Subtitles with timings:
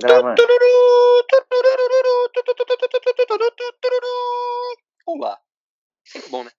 [0.00, 0.42] gravando.
[5.06, 5.40] Olá.
[6.04, 6.50] Sempre bom, né?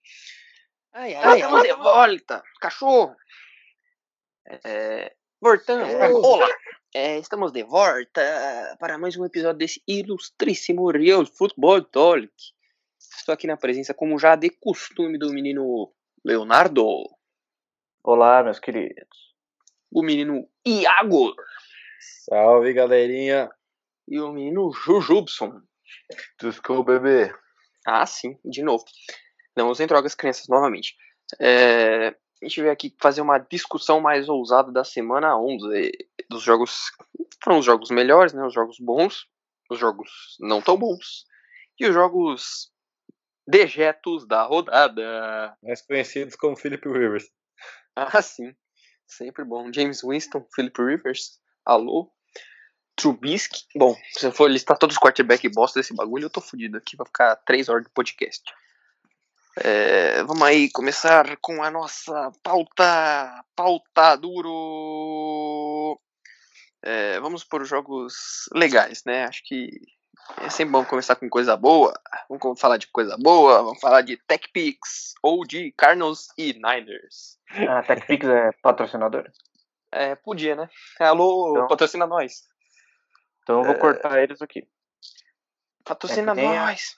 [0.93, 2.43] Ai, ai, Ai, estamos de volta.
[2.59, 3.15] Cachorro.
[4.65, 5.85] É, voltando.
[5.85, 6.09] É.
[6.09, 6.47] Olá.
[6.93, 12.31] É, estamos de volta para mais um episódio desse ilustríssimo Real Football Talk.
[12.99, 15.93] Estou aqui na presença, como já de costume, do menino
[16.25, 16.85] Leonardo,
[18.03, 19.35] Olá, meus queridos.
[19.91, 21.35] o menino Iago
[21.99, 23.49] Salve, galerinha.
[24.07, 25.61] e o menino Jujubson.
[26.37, 27.33] Tuscou, bebê.
[27.85, 28.83] Ah, sim, de novo.
[29.55, 30.95] Não usem drogas, crianças, novamente.
[31.39, 35.91] É, a gente veio aqui fazer uma discussão mais ousada da semana 11.
[36.29, 36.91] Dos jogos.
[37.43, 38.45] Foram os jogos melhores, né?
[38.45, 39.25] Os jogos bons.
[39.69, 41.25] Os jogos não tão bons.
[41.79, 42.71] E os jogos
[43.47, 45.55] dejetos da rodada.
[45.63, 47.25] Mais conhecidos como Philip Rivers.
[47.95, 48.53] Ah, sim.
[49.07, 49.71] Sempre bom.
[49.73, 51.39] James Winston, Philip Rivers.
[51.69, 52.11] Alô.
[52.95, 53.59] Trubisky.
[53.75, 56.97] Bom, se eu for listar todos os quarterback bosta desse bagulho, eu tô fudido aqui.
[56.97, 58.41] Vai ficar três horas de podcast.
[59.63, 63.45] É, vamos aí começar com a nossa pauta.
[63.55, 66.01] Pauta duro.
[66.81, 69.25] É, vamos por jogos legais, né?
[69.25, 69.69] Acho que
[70.41, 71.93] é sempre bom começar com coisa boa.
[72.27, 73.61] Vamos falar de coisa boa.
[73.61, 77.37] Vamos falar de Tech Picks ou de Cardinals e Niners.
[77.69, 79.29] A TechPix é patrocinador?
[79.91, 80.69] É, podia, né?
[80.99, 82.43] Alô, Então- patrocina nós.
[83.43, 84.67] Então eu vou cortar eles aqui.
[85.83, 86.97] Patrocina É nem a- nós.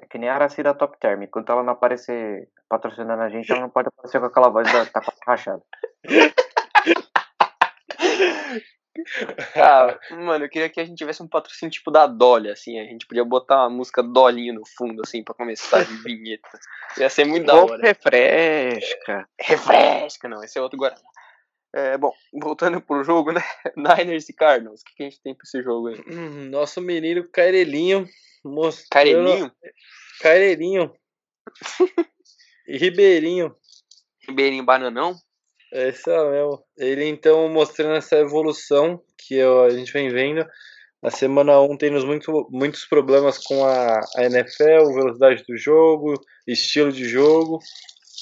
[0.00, 1.22] É que nem a Aracida Top Term.
[1.22, 4.84] Enquanto ela não aparecer patrocinando a gente, ela não pode aparecer com aquela voz da
[4.86, 5.62] tá rachada.
[9.56, 12.78] Ah, mano, eu queria que a gente tivesse um patrocínio tipo da Dolly, assim.
[12.78, 16.48] A gente podia botar uma música Dolinho no fundo, assim, pra começar de vinheta.
[16.98, 17.80] Ia ser muito da hora.
[17.80, 19.28] refresca.
[19.40, 21.00] Refresca, não, esse é outro Guaraná.
[21.74, 23.42] É, bom, voltando pro jogo, né?
[23.76, 24.80] Niners e Cardinals.
[24.80, 26.00] O que, que a gente tem pra esse jogo aí?
[26.08, 28.06] Hum, Nosso menino Cairelinho.
[28.90, 29.52] Carelinho?
[30.20, 30.92] Cairelinho.
[32.66, 33.54] e Ribeirinho.
[34.26, 35.14] Ribeirinho Bananão?
[35.72, 36.64] É isso mesmo.
[36.78, 40.46] Ele então mostrando essa evolução que a gente vem vendo.
[41.02, 46.14] Na semana 1 temos muito, muitos problemas com a, a NFL, velocidade do jogo,
[46.46, 47.60] estilo de jogo,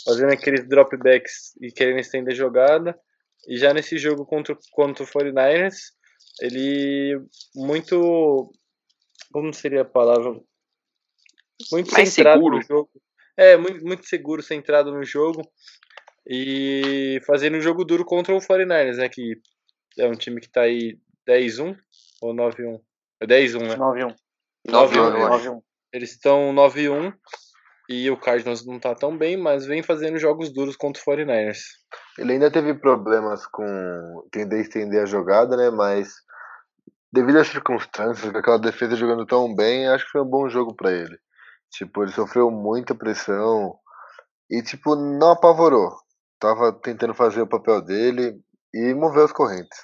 [0.05, 2.99] fazendo aqueles dropbacks e querendo estender jogada.
[3.49, 5.93] E já nesse jogo contra, o- contra o 49ers,
[6.41, 7.21] ele
[7.55, 8.51] muito.
[9.33, 10.33] Como seria a palavra?
[11.73, 12.57] Muito Mais centrado seguro.
[12.57, 12.91] no jogo.
[13.37, 15.43] É, muito, muito seguro, centrado no jogo.
[16.29, 19.09] E fazendo um jogo duro contra o 49ers, né?
[19.09, 19.35] Que
[19.99, 20.99] é um time que tá aí
[21.29, 21.77] 10-1
[22.21, 22.81] ou 9-1?
[23.21, 23.77] É 10-1, né?
[23.77, 24.15] 9-1.
[24.69, 25.47] 9 Nove, anos.
[25.47, 25.63] 9-1.
[25.93, 27.13] Eles estão 9-1
[27.89, 31.61] e o Cardinals não tá tão bem, mas vem fazendo jogos duros contra o 49ers.
[32.19, 35.71] Ele ainda teve problemas com tender a estender a jogada, né?
[35.71, 36.15] Mas
[37.13, 40.75] devido às circunstâncias, com aquela defesa jogando tão bem, acho que foi um bom jogo
[40.75, 41.19] pra ele.
[41.71, 43.77] Tipo, ele sofreu muita pressão
[44.51, 45.97] e tipo não apavorou.
[46.39, 48.39] Tava tentando fazer o papel dele
[48.73, 49.79] e moveu as correntes.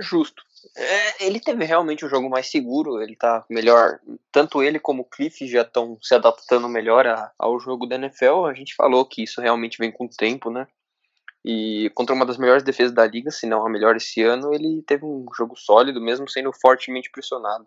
[0.00, 0.42] Justo.
[0.76, 3.98] É, ele teve realmente um jogo mais seguro, ele tá melhor.
[4.30, 8.44] Tanto ele como o Cliff já estão se adaptando melhor a- ao jogo da NFL.
[8.46, 10.66] A gente falou que isso realmente vem com o tempo, né?
[11.48, 14.82] E contra uma das melhores defesas da liga, se não a melhor esse ano, ele
[14.82, 17.64] teve um jogo sólido, mesmo sendo fortemente pressionado.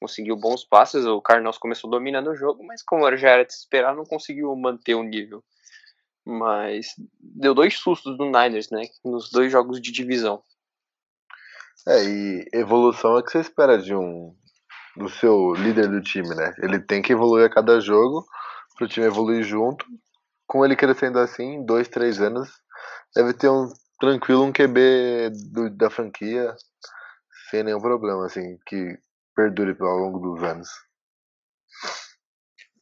[0.00, 3.58] Conseguiu bons passes, o Cardinals começou dominando o jogo, mas como já era de se
[3.58, 5.42] esperar, não conseguiu manter o nível.
[6.24, 8.82] Mas deu dois sustos do Niners, né?
[9.04, 10.40] Nos dois jogos de divisão.
[11.88, 14.32] É, e evolução é que você espera de um
[14.96, 16.54] do seu líder do time, né?
[16.58, 18.24] Ele tem que evoluir a cada jogo
[18.76, 19.84] pro time evoluir junto.
[20.46, 22.50] Com ele crescendo assim, dois, três anos,
[23.14, 23.68] deve ter um
[23.98, 26.54] tranquilo um QB do- da franquia
[27.50, 28.98] sem nenhum problema, assim, que
[29.34, 30.68] perdure ao longo dos anos.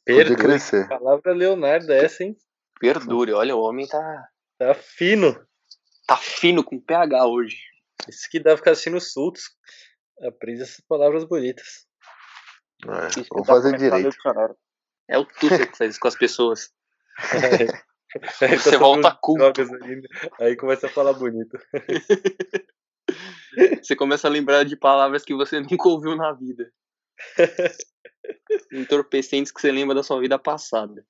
[0.06, 0.43] Podia Perdure.
[0.43, 0.88] crescer.
[0.88, 2.37] Palavra Leonardo é essa, hein?
[2.81, 4.28] Perdure, olha, o homem tá,
[4.58, 5.46] Tá fino.
[6.06, 7.58] tá fino com PH hoje.
[8.08, 9.44] Isso que dá ficar assistindo Sultos.
[10.23, 11.87] Aprende essas palavras bonitas.
[12.84, 14.17] É, vou fazer a direito.
[15.08, 16.70] É o Tussa que faz isso com as pessoas.
[18.40, 19.60] Aí Você tá volta falando culto.
[19.84, 20.08] ainda,
[20.40, 21.58] Aí começa a falar bonito.
[23.82, 26.70] Você começa a lembrar de palavras que você nunca ouviu na vida.
[28.72, 31.05] Entorpecentes que você lembra da sua vida passada.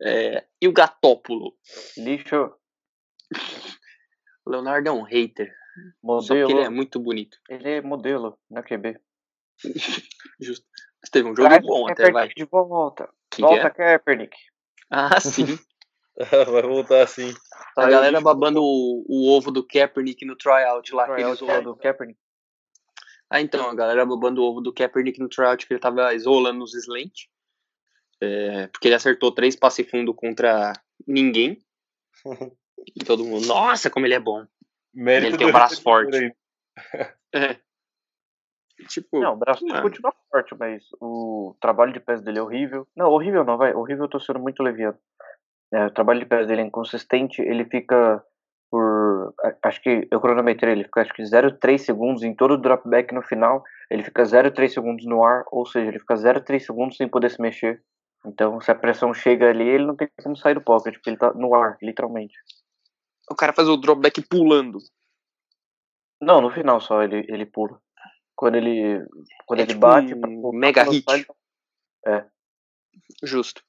[0.00, 1.56] É, e o Gatópulo?
[1.96, 2.52] Lixo,
[4.44, 5.52] O Leonardo é um hater.
[6.02, 6.50] Só porque modelo.
[6.50, 7.38] ele é muito bonito.
[7.48, 9.00] Ele é modelo, não é QB.
[10.40, 10.66] Justo.
[11.02, 12.28] Mas teve um jogo Traz bom até, vai.
[12.28, 13.08] De volta.
[13.30, 13.70] Que que volta, é?
[13.70, 14.36] Kaepernick.
[14.90, 15.58] Ah, sim.
[16.52, 17.34] Vai voltar assim.
[17.76, 21.50] A galera babando o, o ovo do Kaepernick no tryout lá que ele tryout zoou.
[21.50, 22.18] lá do Kaepernick.
[23.30, 26.62] Ah, então, a galera babando o ovo do Kaepernick no tryout, que ele tava isolando
[26.62, 27.28] os slant.
[28.20, 30.74] É, porque ele acertou três passe fundo contra
[31.06, 31.58] ninguém.
[32.94, 34.46] e todo mundo, nossa, como ele é bom.
[34.94, 36.34] Mérito Ele tem um braço forte.
[37.34, 37.56] É.
[38.88, 42.86] Tipo, Não, o braço mano, continua forte, mas o trabalho de pés dele é horrível.
[42.94, 43.72] Não, horrível não, vai.
[43.72, 44.98] Horrível eu tô sendo muito leviano.
[45.72, 48.22] É, o trabalho de pés dele é inconsistente, ele fica
[48.70, 49.34] por.
[49.64, 53.22] Acho que eu cronometrei, ele fica acho que 0,3 segundos em todo o dropback no
[53.22, 53.62] final.
[53.90, 57.40] Ele fica 0,3 segundos no ar, ou seja, ele fica 0,3 segundos sem poder se
[57.40, 57.82] mexer.
[58.24, 61.16] Então, se a pressão chega ali, ele não tem como sair do pocket, porque ele
[61.16, 62.34] tá no ar, literalmente.
[63.30, 64.78] o cara faz o dropback pulando.
[66.20, 67.80] Não, no final só ele, ele pula.
[68.36, 69.04] Quando ele,
[69.46, 70.14] quando É ele tipo bate.
[70.14, 71.04] um mega hit.
[71.04, 71.26] velocidade,
[73.24, 73.62] Justo.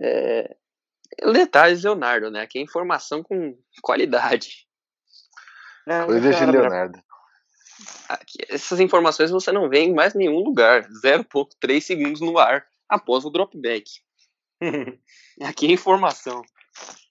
[0.00, 0.56] É...
[1.32, 2.42] Detalhes, Leonardo, né?
[2.42, 4.66] Aqui é informação com qualidade.
[5.86, 7.02] É, Coisa de Leonardo.
[8.08, 10.86] Aqui, essas informações você não vê em mais nenhum lugar.
[11.02, 13.90] 0.3 segundos no ar após o dropback.
[15.42, 16.42] Aqui é informação.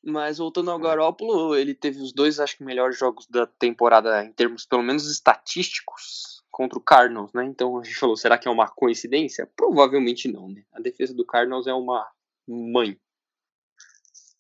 [0.04, 4.32] Mas voltando ao Garópolo, ele teve os dois, acho que, melhores jogos da temporada em
[4.32, 7.46] termos, pelo menos, estatísticos contra o Cardinals, né?
[7.46, 9.50] Então a gente falou, será que é uma coincidência?
[9.56, 10.64] Provavelmente não, né?
[10.72, 12.08] A defesa do Cardinals é uma
[12.48, 12.98] mãe.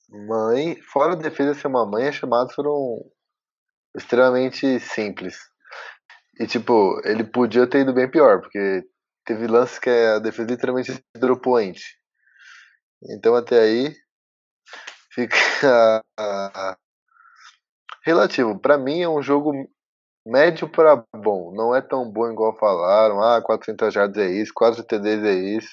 [0.09, 3.04] Mãe, fora a defesa ser uma mãe, as chamadas foram
[3.95, 5.38] extremamente simples.
[6.39, 8.83] E tipo, ele podia ter ido bem pior, porque
[9.25, 11.98] teve lances que a defesa literalmente dropou ente.
[13.12, 13.95] Então até aí
[15.12, 16.04] fica
[18.06, 18.59] relativo.
[18.59, 19.51] Pra mim é um jogo
[20.25, 21.54] médio para bom.
[21.54, 23.21] Não é tão bom igual falaram.
[23.21, 25.69] Ah, 400 yards é isso, 4 TDs é isso.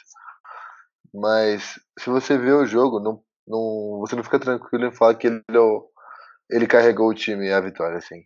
[1.12, 5.26] Mas se você vê o jogo, não, não, você não fica tranquilo em falar que
[5.26, 8.24] ele, é ele carregou o time à vitória, assim.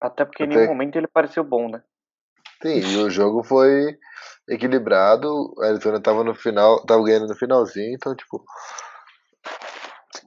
[0.00, 1.82] Até porque em Até- nenhum momento ele pareceu bom, né?
[2.62, 3.96] Sim, e o jogo foi
[4.48, 5.54] equilibrado.
[5.60, 8.44] A Arizona tava no final, tava ganhando no finalzinho, então tipo,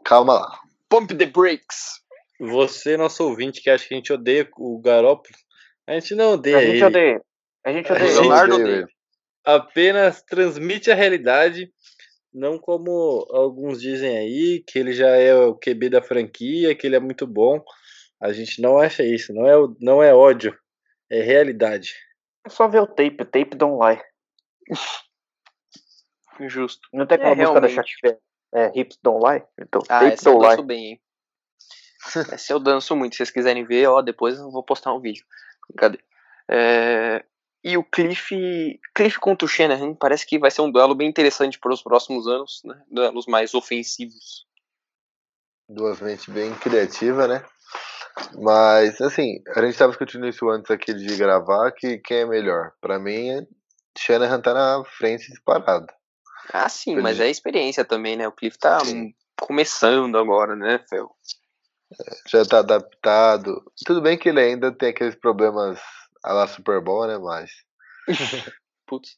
[0.03, 0.59] calma lá.
[0.89, 2.01] Pump the brakes!
[2.39, 5.35] Você, nosso ouvinte, que acha que a gente odeia o Garópolo,
[5.87, 6.85] a gente não odeia A gente ele.
[6.85, 7.21] odeia.
[7.65, 8.21] A gente odeia.
[8.21, 8.81] Leonardo odeio odeia.
[8.83, 8.87] ele.
[9.43, 11.71] Apenas transmite a realidade,
[12.33, 16.95] não como alguns dizem aí, que ele já é o QB da franquia, que ele
[16.95, 17.63] é muito bom.
[18.21, 20.57] A gente não acha isso, não é, não é ódio,
[21.09, 21.93] é realidade.
[22.45, 23.17] É só ver o tape.
[23.25, 24.01] Tape don't lie.
[26.47, 26.87] Justo.
[26.93, 27.67] Não tem aquela É, música da.
[27.69, 28.19] Shakira?
[28.53, 29.43] É, Hips don't lie?
[29.59, 30.55] Então, Ah, tape essa eu don't lie.
[30.55, 31.01] danço bem, hein?
[32.31, 33.13] essa eu danço muito.
[33.13, 35.25] Se vocês quiserem ver, ó, depois eu vou postar um vídeo.
[35.77, 35.99] Cadê?
[36.49, 37.25] É,
[37.67, 41.59] E o Cliff, Cliff contra o Shanahan parece que vai ser um duelo bem interessante
[41.59, 42.81] para os próximos anos, né?
[42.89, 44.47] Duelos mais ofensivos.
[45.67, 47.43] Duas mentes bem criativa, né?
[48.41, 52.71] Mas, assim, a gente tava discutindo isso antes aqui de gravar, que quem é melhor?
[52.79, 53.45] Pra mim,
[53.97, 55.87] Shanahan tá na frente disparado.
[56.53, 58.29] Ah, sim, mas é experiência também, né?
[58.29, 59.13] O Cliff tá Sim.
[59.41, 61.13] começando agora, né, Fel?
[62.27, 63.61] Já tá adaptado.
[63.85, 65.81] Tudo bem que ele ainda tem aqueles problemas
[66.23, 67.17] a lá Super Bowl, né?
[67.17, 67.51] Mas
[68.85, 69.17] Putz.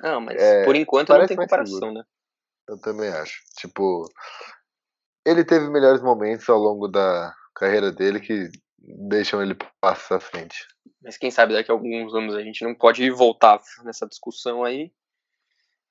[0.00, 2.02] Não, mas É, por enquanto não tem comparação, né?
[2.68, 3.40] eu também acho.
[3.56, 4.04] Tipo,
[5.26, 10.66] ele teve melhores momentos ao longo da carreira dele que deixam ele passar à frente.
[11.02, 14.92] Mas quem sabe daqui a alguns anos a gente não pode voltar nessa discussão aí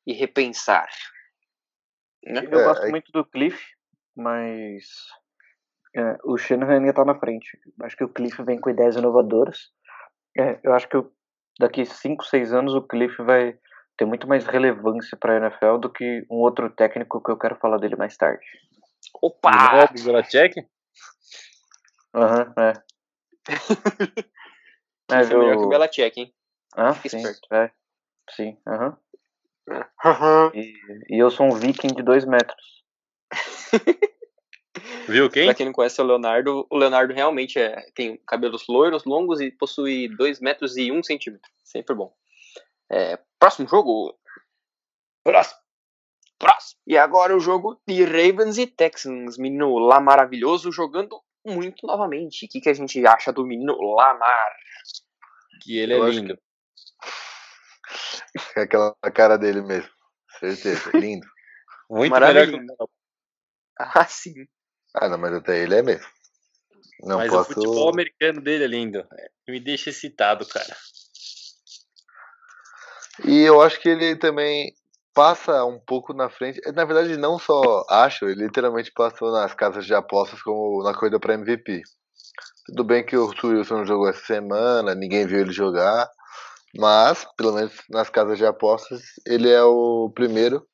[0.06, 0.88] e repensar.
[2.24, 2.42] Né?
[2.50, 3.62] Eu É, gosto aí- muito do Cliff,
[4.16, 4.86] mas
[5.96, 7.60] é, o Shanahan ainda tá na frente.
[7.82, 9.72] Acho que o Cliff vem com ideias inovadoras.
[10.38, 10.98] É, eu acho que
[11.60, 13.58] daqui 5, 6 anos o Cliff vai
[13.98, 17.78] ter muito mais relevância pra NFL do que um outro técnico que eu quero falar
[17.78, 18.46] dele mais tarde.
[19.22, 19.88] Opa!
[19.88, 20.68] Bob Belichick?
[22.14, 22.74] Aham, é.
[25.10, 25.70] É, Mas melhor que o.
[25.70, 26.34] Belichick, hein?
[26.76, 27.48] Ah, Fique sim, esperto.
[27.54, 27.72] é.
[28.30, 28.98] Sim, aham.
[30.54, 30.74] E,
[31.10, 32.84] e eu sou um viking de 2 metros.
[35.08, 35.46] Viu quem?
[35.46, 39.52] Pra quem não conhece o Leonardo, o Leonardo realmente é, tem cabelos loiros, longos e
[39.52, 41.50] possui 2 metros e 1 centímetro.
[41.64, 42.14] Sempre bom.
[42.90, 44.18] É, próximo jogo.
[45.24, 45.60] Próximo.
[46.40, 46.80] Próximo.
[46.86, 49.38] E agora o jogo de Ravens e Texans.
[49.38, 52.46] Menino lá maravilhoso jogando muito novamente.
[52.46, 54.56] O que, que a gente acha do menino Lamar?
[55.64, 56.40] Que ele Eu é lindo.
[58.56, 59.90] É aquela cara dele mesmo.
[60.40, 60.92] Certeza.
[60.94, 61.28] Lindo.
[61.90, 62.76] Muito melhor que Maravilhoso.
[62.80, 62.90] o
[63.80, 64.48] Ah, sim.
[65.00, 66.08] Ah, não, mas até ele é mesmo.
[67.04, 67.52] Não Mas posso.
[67.52, 69.06] o futebol americano dele é lindo.
[69.48, 70.76] Me deixa excitado, cara.
[73.26, 74.74] E eu acho que ele também
[75.14, 76.60] passa um pouco na frente.
[76.74, 81.20] Na verdade, não só acho, ele literalmente passou nas casas de apostas como na corrida
[81.20, 81.82] para MVP.
[82.68, 86.10] Tudo bem que o Wilson não jogou essa semana, ninguém viu ele jogar,
[86.78, 90.68] mas, pelo menos nas casas de apostas, ele é o primeiro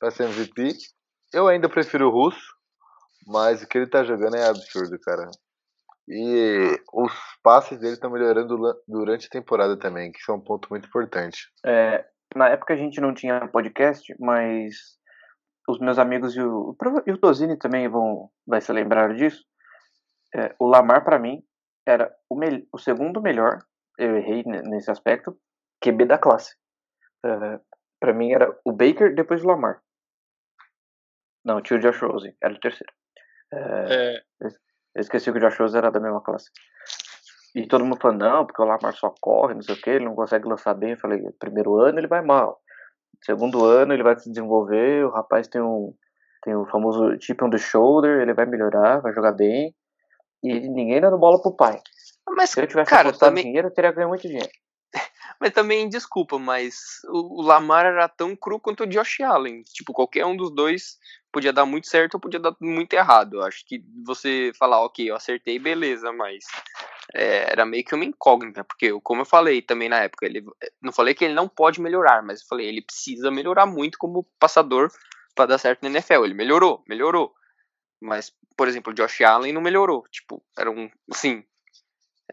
[0.00, 0.76] para ser MVP.
[1.32, 2.57] Eu ainda prefiro o Russo,
[3.28, 5.30] mas o que ele tá jogando é absurdo, cara.
[6.08, 8.56] E os passes dele estão melhorando
[8.88, 11.46] durante a temporada também, que são um ponto muito importante.
[11.64, 14.74] É, na época a gente não tinha podcast, mas
[15.68, 16.74] os meus amigos e o,
[17.06, 19.44] e o Dozini também vão vai se lembrar disso.
[20.34, 21.42] É, o Lamar, para mim,
[21.86, 23.58] era o, me, o segundo melhor,
[23.98, 25.38] eu errei nesse aspecto,
[25.84, 26.56] QB da classe.
[27.26, 27.60] É,
[28.00, 29.82] para mim era o Baker, depois o Lamar.
[31.44, 32.92] Não, o Josh Rosen, era o terceiro.
[33.52, 34.48] É, é.
[34.94, 36.50] Eu esqueci que o Josh Rosen era da mesma classe.
[37.54, 40.04] E todo mundo falando, não, porque o Lamar só corre, não sei o que, ele
[40.04, 40.90] não consegue lançar bem.
[40.90, 42.60] Eu falei, primeiro ano ele vai mal.
[43.24, 45.94] Segundo ano ele vai se desenvolver, o rapaz tem um,
[46.42, 49.74] tem o famoso chip on the shoulder, ele vai melhorar, vai jogar bem.
[50.42, 51.80] E ninguém dando bola pro pai.
[52.36, 53.44] Mas, Se eu tivesse cara, apostado também...
[53.44, 54.50] dinheiro, eu teria ganho muito dinheiro.
[55.40, 59.62] Mas também, desculpa, mas o Lamar era tão cru quanto o Josh Allen.
[59.62, 60.98] Tipo, qualquer um dos dois
[61.30, 63.34] podia dar muito certo ou podia dar muito errado.
[63.36, 66.44] Eu acho que você falar, ok, eu acertei, beleza, mas
[67.14, 70.44] é, era meio que uma incógnita, porque, como eu falei também na época, ele
[70.82, 74.26] não falei que ele não pode melhorar, mas eu falei, ele precisa melhorar muito como
[74.40, 74.90] passador
[75.36, 76.24] para dar certo na NFL.
[76.24, 77.32] Ele melhorou, melhorou.
[78.00, 80.04] Mas, por exemplo, o Josh Allen não melhorou.
[80.10, 81.44] Tipo, era um, assim,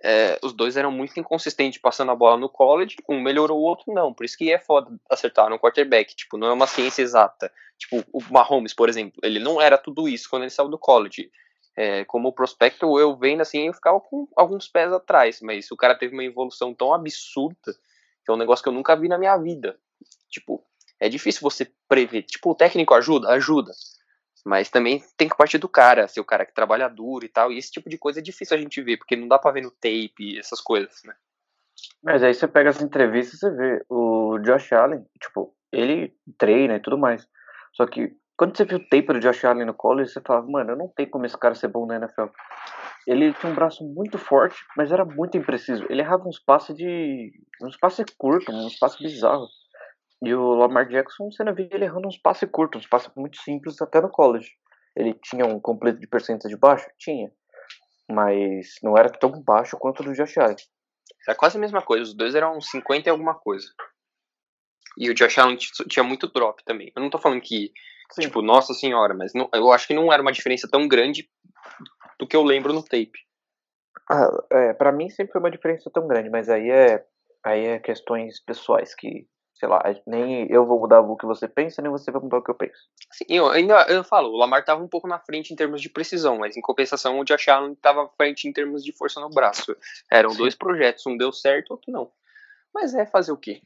[0.07, 3.91] é, os dois eram muito inconsistentes passando a bola no college, um melhorou o outro
[3.91, 7.51] não, por isso que é foda acertar no quarterback, tipo, não é uma ciência exata,
[7.75, 11.31] tipo, o Mahomes, por exemplo, ele não era tudo isso quando ele saiu do college,
[11.75, 15.95] é, como prospecto, eu vendo assim, eu ficava com alguns pés atrás, mas o cara
[15.95, 17.73] teve uma evolução tão absurda,
[18.23, 19.75] que é um negócio que eu nunca vi na minha vida,
[20.29, 20.63] tipo,
[20.99, 23.29] é difícil você prever, tipo, o técnico ajuda?
[23.29, 23.71] Ajuda,
[24.45, 27.51] mas também tem que partir do cara, ser o cara que trabalha duro e tal.
[27.51, 29.61] E esse tipo de coisa é difícil a gente ver, porque não dá pra ver
[29.61, 31.15] no tape essas coisas, né?
[32.03, 36.75] Mas aí você pega as entrevistas e você vê o Josh Allen, tipo, ele treina
[36.75, 37.27] e tudo mais.
[37.73, 40.71] Só que quando você viu o tape do Josh Allen no college, você fala, mano,
[40.71, 42.27] eu não tenho como esse cara ser bom na NFL.
[43.07, 45.85] Ele tinha um braço muito forte, mas era muito impreciso.
[45.89, 47.31] Ele errava uns passes de.
[47.61, 49.51] uns passes curtos, uns passes bizarros.
[50.23, 53.37] E o Lamar Jackson, você não via ele errando uns passes curtos, uns passes muito
[53.41, 54.51] simples até no college.
[54.95, 56.87] Ele tinha um completo de percentagem baixo?
[56.97, 57.31] Tinha.
[58.09, 60.55] Mas não era tão baixo quanto o do Josh Allen.
[61.27, 63.67] Era quase a mesma coisa, os dois eram 50 e alguma coisa.
[64.97, 66.91] E o Josh Allen tinha muito drop também.
[66.95, 67.71] Eu não tô falando que,
[68.11, 68.21] Sim.
[68.21, 71.29] tipo, nossa senhora, mas não, eu acho que não era uma diferença tão grande
[72.17, 73.25] do que eu lembro no tape.
[74.09, 77.05] Ah, é, pra mim sempre foi uma diferença tão grande, mas aí é,
[77.43, 81.81] aí é questões pessoais que sei lá, nem eu vou mudar o que você pensa,
[81.81, 82.77] nem você vai mudar o que eu penso.
[83.11, 85.89] Sim, eu ainda eu falo, o Lamar estava um pouco na frente em termos de
[85.89, 89.29] precisão, mas em compensação o Josh Allen estava à frente em termos de força no
[89.29, 89.75] braço.
[90.11, 90.37] Eram Sim.
[90.37, 92.11] dois projetos, um deu certo, outro não.
[92.73, 93.61] Mas é fazer o quê?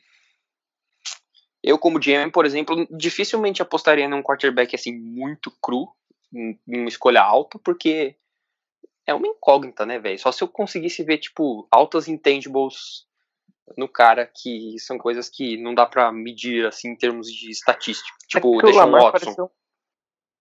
[1.63, 5.89] Eu, como GM, por exemplo, dificilmente apostaria num quarterback assim muito cru,
[6.31, 8.15] em uma escolha alta, porque
[9.05, 10.19] é uma incógnita, né, velho?
[10.19, 13.08] Só se eu conseguisse ver, tipo, altas intangibles
[13.77, 18.09] no cara que são coisas que não dá para medir assim em termos de estatística.
[18.23, 19.11] É tipo, é o Watson.
[19.11, 19.51] Pareceu,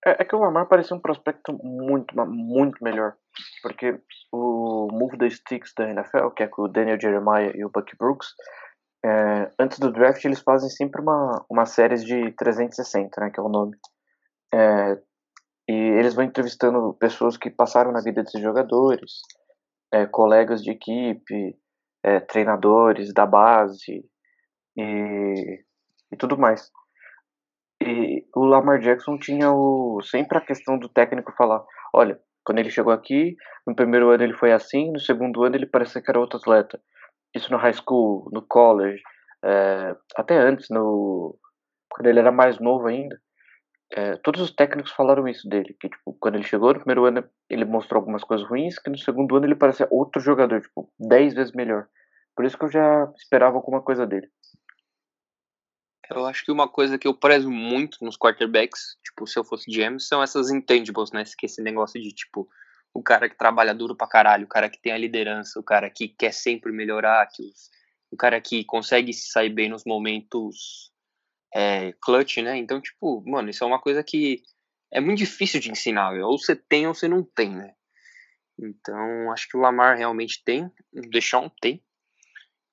[0.05, 3.15] é, é, que o Lamar parecia um prospecto muito, muito melhor.
[3.63, 4.01] Porque
[4.33, 7.97] o Move the Sticks da NFL, que é com o Daniel Jeremiah e o Bucky
[7.97, 8.29] Brooks,
[9.05, 13.43] é, antes do draft eles fazem sempre uma, uma série de 360, né, que é
[13.43, 13.77] o nome.
[14.53, 14.99] É,
[15.69, 19.21] e eles vão entrevistando pessoas que passaram na vida desses jogadores,
[19.93, 21.57] é, colegas de equipe,
[22.09, 24.05] é, treinadores da base
[24.77, 25.65] e,
[26.13, 26.71] e tudo mais.
[27.83, 31.63] E o Lamar Jackson tinha o, sempre a questão do técnico falar:
[31.95, 33.37] olha, quando ele chegou aqui,
[33.67, 36.81] no primeiro ano ele foi assim, no segundo ano ele parecia que era outro atleta.
[37.35, 39.03] Isso no high school, no college,
[39.45, 41.39] é, até antes, no,
[41.91, 43.21] quando ele era mais novo ainda.
[43.93, 47.25] É, todos os técnicos falaram isso dele, que tipo, quando ele chegou no primeiro ano
[47.49, 51.33] ele mostrou algumas coisas ruins, que no segundo ano ele parecia outro jogador, tipo, dez
[51.33, 51.87] vezes melhor.
[52.39, 54.31] Por isso que eu já esperava alguma coisa dele.
[56.09, 59.69] Eu acho que uma coisa que eu prezo muito nos quarterbacks, tipo, se eu fosse
[59.69, 61.25] GM, são essas intangibles, né?
[61.43, 62.49] Esse negócio de, tipo,
[62.95, 65.91] o cara que trabalha duro pra caralho, o cara que tem a liderança, o cara
[65.91, 67.43] que quer sempre melhorar, que
[68.09, 70.93] o cara que consegue se sair bem nos momentos
[71.53, 72.57] é, clutch, né?
[72.57, 74.45] Então, tipo, mano, isso é uma coisa que
[74.93, 77.75] é muito difícil de ensinar, ou você tem ou você não tem, né?
[78.57, 81.83] Então, acho que o Lamar realmente tem, o Deshaun tem,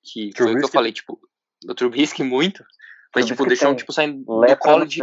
[0.06, 1.18] que foi o que eu falei, tipo,
[1.68, 2.64] o Trubisky muito,
[3.14, 5.00] mas, tipo, o Deshaun, tipo, saindo do college,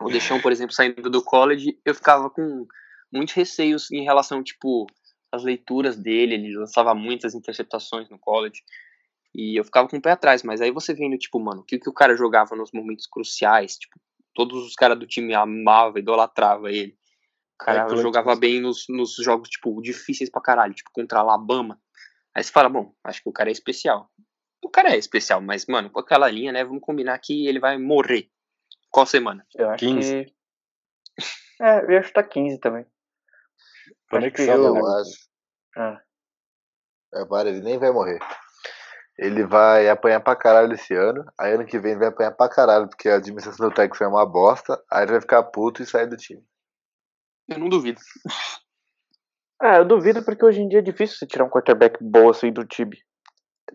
[0.00, 2.66] o Deshaun, por exemplo, saindo do college, eu ficava com
[3.12, 4.86] muitos receios em relação, tipo,
[5.30, 8.62] as leituras dele, ele lançava muitas interceptações no college.
[9.34, 11.78] E eu ficava com o pé atrás, mas aí você vendo, tipo, mano, o que,
[11.78, 13.98] que o cara jogava nos momentos cruciais, tipo,
[14.32, 16.96] todos os caras do time amavam, idolatrava ele.
[17.54, 21.22] O cara É, jogava bem nos, nos jogos, tipo, difíceis pra caralho, tipo, contra a
[21.22, 21.80] Alabama.
[22.34, 24.10] Aí você fala, bom, acho que o cara é especial.
[24.62, 27.78] O cara é especial, mas, mano, com aquela linha, né, vamos combinar que ele vai
[27.78, 28.30] morrer.
[28.90, 29.46] Qual semana?
[29.54, 30.24] Eu acho 15.
[30.24, 30.34] que.
[31.60, 32.84] É, eu ia chutar 15 também.
[34.10, 34.80] Conexão, eu- né?
[34.80, 35.28] Eu acho.
[35.76, 36.02] Ah,
[37.14, 38.18] É, para, ele nem vai morrer.
[39.16, 41.24] Ele vai apanhar pra caralho esse ano.
[41.38, 44.08] Aí ano que vem ele vai apanhar pra caralho, porque a administração do Texas é
[44.08, 44.82] uma bosta.
[44.90, 46.44] Aí ele vai ficar puto e sair do time.
[47.48, 48.00] Eu não duvido.
[49.60, 52.52] Ah, eu duvido porque hoje em dia é difícil você tirar um quarterback bom assim
[52.52, 52.98] do time.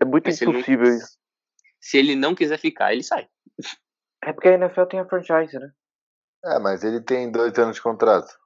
[0.00, 1.18] É muito Mas se ele não- impossível isso.
[1.80, 3.28] Se ele não quiser ficar, ele sai.
[4.22, 5.70] É porque a NFL tem a franchise, né?
[6.44, 8.38] É, mas ele tem dois anos de contrato.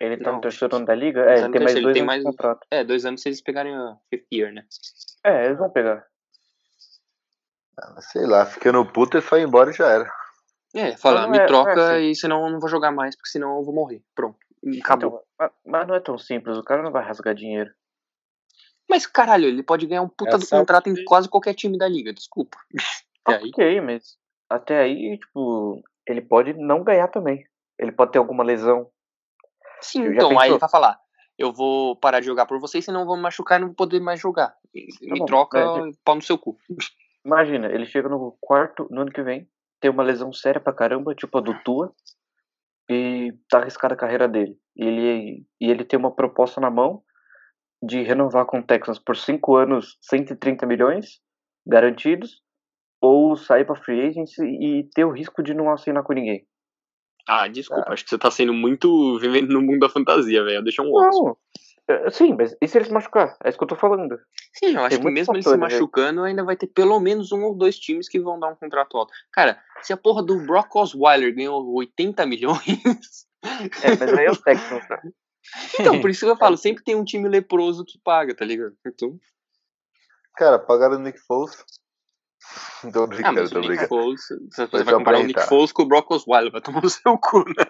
[0.00, 1.20] Ele tá Não, no terceiro ano da liga?
[1.20, 2.66] Ele É, tá ele tem mais dois tem anos mais- de contrato.
[2.70, 4.66] É, dois anos se eles pegarem a fifth year, né?
[5.24, 6.06] É, eles vão pegar.
[7.78, 10.10] Ah, sei lá, ficando puto é só ir embora e já era.
[10.74, 12.10] É, fala, não me é- não troca é assim.
[12.10, 14.02] e senão eu não vou jogar mais, porque senão eu vou morrer.
[14.14, 14.38] Pronto.
[14.80, 15.08] Acabou.
[15.08, 17.72] Então, mas, mas não é tão simples, o cara não vai rasgar dinheiro.
[18.88, 21.88] Mas caralho, ele pode ganhar um puta É do contrato em quase qualquer time da
[21.88, 22.58] liga, desculpa.
[23.28, 23.48] Ah, E aí?
[23.48, 24.16] ok, mas
[24.48, 27.44] até aí, tipo, ele pode não ganhar também.
[27.76, 28.88] Ele pode ter alguma lesão.
[29.80, 30.96] Sim, Já então, aí ele vai falar,
[31.36, 33.74] eu vou parar de jogar por vocês, senão eu vou me machucar e não vou
[33.74, 34.56] poder mais jogar.
[34.72, 36.56] Me bom, troca, é, pau no seu cu.
[37.24, 39.48] Imagina, ele chega no quarto, no ano que vem,
[39.80, 41.92] tem uma lesão séria pra caramba, tipo a do Tua,
[42.88, 44.56] e tá arriscada a carreira dele.
[44.76, 47.02] E ele, e ele tem uma proposta na mão
[47.82, 51.20] de renovar com o Texans por 5 anos, 130 milhões
[51.66, 52.42] garantidos,
[53.00, 56.46] ou sair pra free agency e ter o risco de não assinar com ninguém.
[57.28, 60.62] Ah, desculpa, acho que você tá sendo muito vivendo no mundo da fantasia, velho.
[60.62, 61.36] Deixa um outro.
[61.88, 63.36] É, sim, mas e se ele se machucar?
[63.44, 64.18] É isso que eu tô falando.
[64.54, 65.56] Sim, eu acho Tem que mesmo ele se né?
[65.56, 68.96] machucando, ainda vai ter pelo menos um ou dois times que vão dar um contrato
[68.96, 69.12] alto.
[69.32, 73.26] Cara, se a porra do Brock Osweiler ganhou 80 milhões.
[73.82, 74.98] É, mas aí é o Texans, né?
[75.78, 78.74] então, por isso que eu falo, sempre tem um time leproso que paga, tá ligado?
[78.84, 79.16] Então,
[80.36, 81.64] Cara, pagaram o Nick Foles.
[82.92, 83.88] Tô ah, brincando, mas tô o Nick brincando.
[83.88, 84.20] Foles,
[84.50, 85.40] você vai comparar o Nick.
[85.42, 87.64] Foles com o Brock Osweiler, vai tomar no seu cu, né?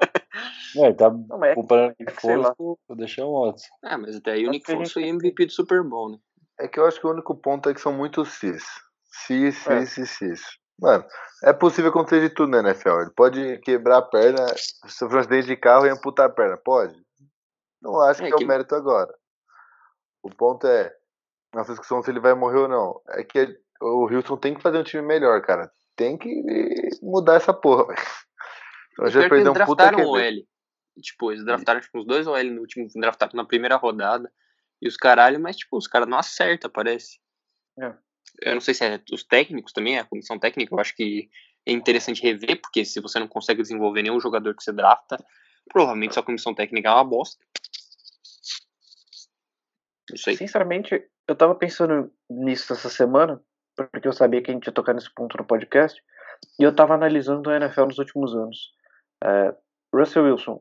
[0.78, 2.54] É, tá Não, mas é comparando é que que sei for, lá.
[2.58, 3.62] vou deixar um outro.
[3.82, 6.18] Ah, mas até aí o Nick Foles foi MVP do Super Bowl, né?
[6.58, 8.64] É que eu acho que o único ponto é que são muito cis.
[9.26, 9.80] Cis, É.
[9.84, 10.40] cis, cis, cis.
[10.78, 11.04] Mano,
[11.44, 13.00] é possível acontecer de tudo na NFL.
[13.00, 14.46] Ele pode quebrar a perna,
[14.86, 16.56] sofrer um acidente de carro e amputar a perna.
[16.62, 16.94] Pode?
[17.80, 19.12] Não acho É que é o mérito agora.
[20.22, 20.92] O ponto é,
[21.54, 23.00] nossa discussão se ele vai morrer ou não.
[23.10, 25.70] É que o Houston tem que fazer um time melhor, cara.
[25.94, 26.42] Tem que
[27.02, 27.86] mudar essa porra.
[27.86, 27.98] velho.
[28.96, 30.10] Que eles perdemos um puta o.
[30.12, 30.46] OL.
[31.00, 34.32] Tipo, eles draftaram tipo, uns dois OL no último, draftaram na primeira rodada.
[34.80, 37.18] E os caralho, mas tipo, os caras não acertam, parece.
[37.78, 37.94] É.
[38.42, 41.30] Eu não sei se é os técnicos também, a comissão técnica, eu acho que
[41.64, 45.16] é interessante rever, porque se você não consegue desenvolver nenhum jogador que você drafta,
[45.68, 47.42] provavelmente sua comissão técnica é uma bosta.
[50.10, 50.36] Não sei.
[50.36, 53.42] Sinceramente, eu tava pensando nisso essa semana,
[53.74, 56.00] porque eu sabia que a gente ia tocar nesse ponto no podcast,
[56.58, 58.75] e eu tava analisando a NFL nos últimos anos.
[59.24, 59.54] É,
[59.94, 60.60] Russell Wilson,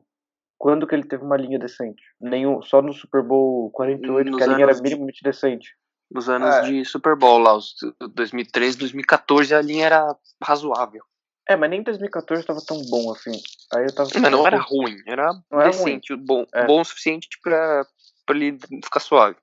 [0.58, 2.02] quando que ele teve uma linha decente?
[2.20, 5.74] Nenhum, só no Super Bowl 48 Nos que a linha era anos de- minimamente decente.
[6.10, 6.62] Nos anos É.
[6.62, 7.74] de Super Bowl lá, os
[8.14, 11.02] 2013, 2014, a linha era razoável.
[11.48, 13.32] É, mas nem 2014 tava tão bom assim.
[13.74, 16.64] Aí eu tava Mas não era ruim, era Não era decente, bom, É.
[16.66, 17.84] bom o suficiente pra,
[18.24, 19.36] pra ele ficar suave.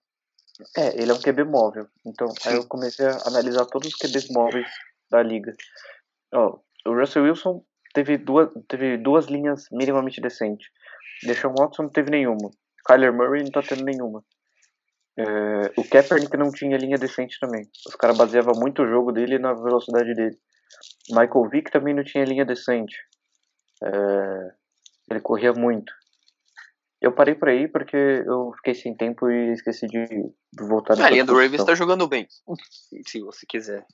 [0.77, 1.87] É, ele é um QB móvel.
[2.05, 4.67] Então, aí eu comecei a analisar todos os QBs móveis
[5.09, 5.53] da liga.
[6.33, 10.67] Ó, o Russell Wilson teve duas, teve duas linhas minimamente decentes.
[11.23, 12.49] Deshaun Watson não teve nenhuma.
[12.85, 14.23] Kyler Murray não tá tendo nenhuma.
[15.17, 15.23] É,
[15.77, 17.63] o Kaepernick não tinha linha decente também.
[17.87, 20.37] Os caras baseavam muito o jogo dele na velocidade dele.
[21.09, 22.95] Michael Vick também não tinha linha decente.
[23.83, 24.51] É,
[25.11, 25.93] ele corria muito.
[26.99, 30.05] Eu parei por aí porque eu fiquei sem tempo e esqueci de
[30.57, 32.27] voltar A linha do Ravens tá jogando bem.
[33.05, 33.85] Se você quiser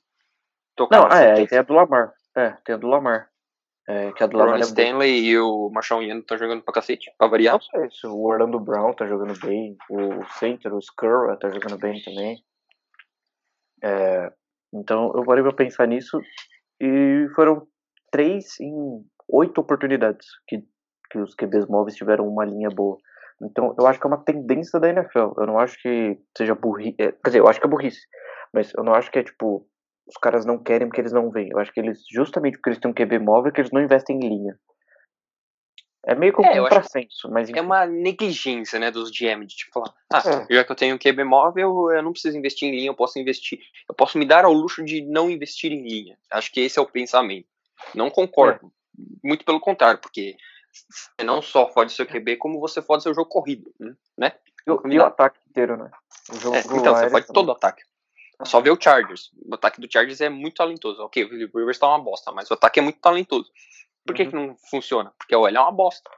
[0.76, 2.12] tocar Não, ah, é, aí tem a do Lamar.
[2.36, 3.29] É, tem a do Lamar.
[3.90, 4.58] É, que a do O é boa.
[4.60, 7.54] Stanley e o Marshall Yano estão jogando pra cacete, pra variar.
[7.54, 11.76] Não sei se o Orlando Brown tá jogando bem, o Center, o Scurra tá jogando
[11.76, 12.40] bem também.
[13.82, 14.32] É,
[14.72, 16.20] então eu parei pra pensar nisso
[16.80, 17.66] e foram
[18.12, 20.62] três em oito oportunidades que,
[21.10, 22.96] que os QBs móveis tiveram uma linha boa.
[23.42, 25.32] Então eu acho que é uma tendência da NFL.
[25.36, 26.94] Eu não acho que seja burrice.
[26.94, 28.06] Quer dizer, eu acho que é burrice.
[28.52, 29.66] Mas eu não acho que é tipo.
[30.10, 31.50] Os caras não querem porque eles não veem.
[31.50, 34.16] Eu acho que eles, justamente porque eles têm um QB móvel, que eles não investem
[34.16, 34.58] em linha.
[36.04, 37.60] É meio que um É, contrassenso, mas É enfim.
[37.60, 40.54] uma negligência, né, dos GM, de tipo falar, ah, É.
[40.54, 43.18] já que eu tenho um QB móvel, eu não preciso investir em linha, eu posso
[43.18, 46.18] investir, eu posso me dar ao luxo de não investir em linha.
[46.30, 47.46] Acho que esse é o pensamento.
[47.94, 48.72] Não concordo.
[49.22, 50.36] Muito pelo contrário, porque
[50.72, 53.72] você não só fode seu QB, como você fode seu jogo corrido,
[54.16, 54.32] né?
[54.66, 55.90] E o- e o ataque inteiro, né?
[56.32, 57.34] O jogo É, então, você fode também.
[57.34, 57.82] todo o ataque.
[58.44, 59.30] Só ver o Chargers.
[59.44, 61.02] O ataque do Chargers é muito talentoso.
[61.02, 63.50] Ok, o Philip Rivers tá uma bosta, mas o ataque é muito talentoso.
[64.06, 64.30] Por que, Uhum.
[64.30, 65.12] que não funciona?
[65.18, 66.10] Porque o L é uma bosta.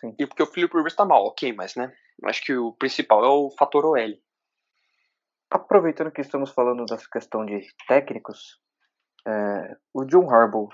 [0.00, 0.14] Sim.
[0.18, 1.92] E porque o Philip Rivers tá mal, ok, mas né?
[2.24, 4.14] Acho que o principal é o fator OL.
[5.50, 8.60] Aproveitando que estamos falando dessa questão de técnicos,
[9.26, 10.68] é, o John Harbaugh,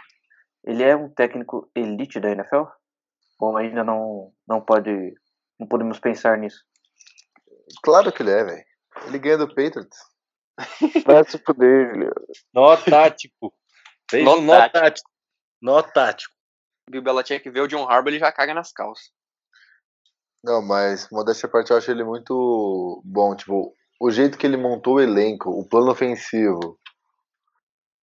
[0.64, 2.64] ele é um técnico elite da NFL?
[3.38, 5.14] Ou ainda não, não pode,
[5.58, 6.62] não podemos pensar nisso?
[7.82, 8.64] Claro que ele é, velho.
[9.06, 9.98] Ele ganha do Patriots.
[11.06, 12.14] Vai se fuder, Juliano.
[12.54, 13.52] Nó tático.
[14.10, 14.80] Fez Nó um nó tático.
[14.80, 15.10] tático.
[15.62, 16.34] Nó tático.
[16.90, 19.10] Bill Belichick vê o John Harbaugh, ele já caga nas calças.
[20.42, 23.36] Não, mas modéstia à parte, eu acho ele muito bom.
[23.36, 26.78] Tipo, o jeito que ele montou o elenco, o plano ofensivo,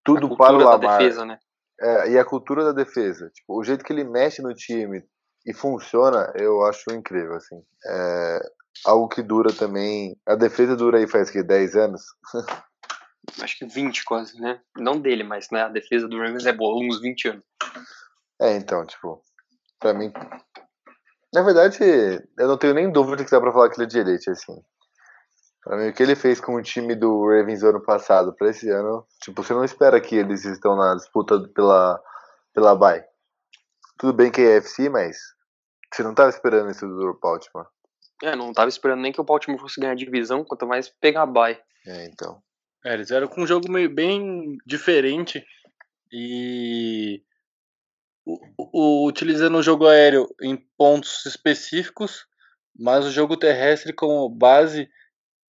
[0.06, 1.00] tudo para o Lamar.
[1.00, 1.40] defesa, né?
[1.80, 3.30] É, e a cultura da defesa.
[3.32, 5.04] Tipo, o jeito que ele mexe no time
[5.46, 7.62] e funciona, eu acho incrível, assim.
[7.86, 8.40] É
[8.86, 10.16] algo que dura também.
[10.26, 12.02] A defesa dura aí faz que 10 anos?
[13.42, 14.62] Acho que 20 quase, né?
[14.78, 17.44] Não dele, mas né, a defesa do Ravens é boa, uns 20 anos.
[18.42, 19.22] É, então, tipo,
[19.80, 20.12] pra mim.
[21.34, 21.78] Na verdade,
[22.38, 24.56] eu não tenho nem dúvida que dá pra falar que ele é elite, assim.
[25.64, 28.70] Pra mim, o que ele fez com o time do Ravens ano passado pra esse
[28.70, 32.02] ano, tipo, você não espera que eles estão na disputa pela,
[32.54, 33.04] pela bye.
[33.98, 35.18] Tudo bem que é AFC, mas
[35.94, 37.68] você não tava esperando isso do Baltimore.
[38.24, 41.24] É, não tava esperando nem que o Baltimore fosse ganhar a divisão, quanto mais pegar
[41.24, 41.60] a bye.
[41.86, 42.42] É, então.
[42.86, 45.46] É, eles eram com um jogo meio bem diferente
[46.12, 47.22] e
[48.26, 52.26] o, o- utilizando o jogo aéreo em pontos específicos,
[52.78, 54.90] mas o jogo terrestre como base,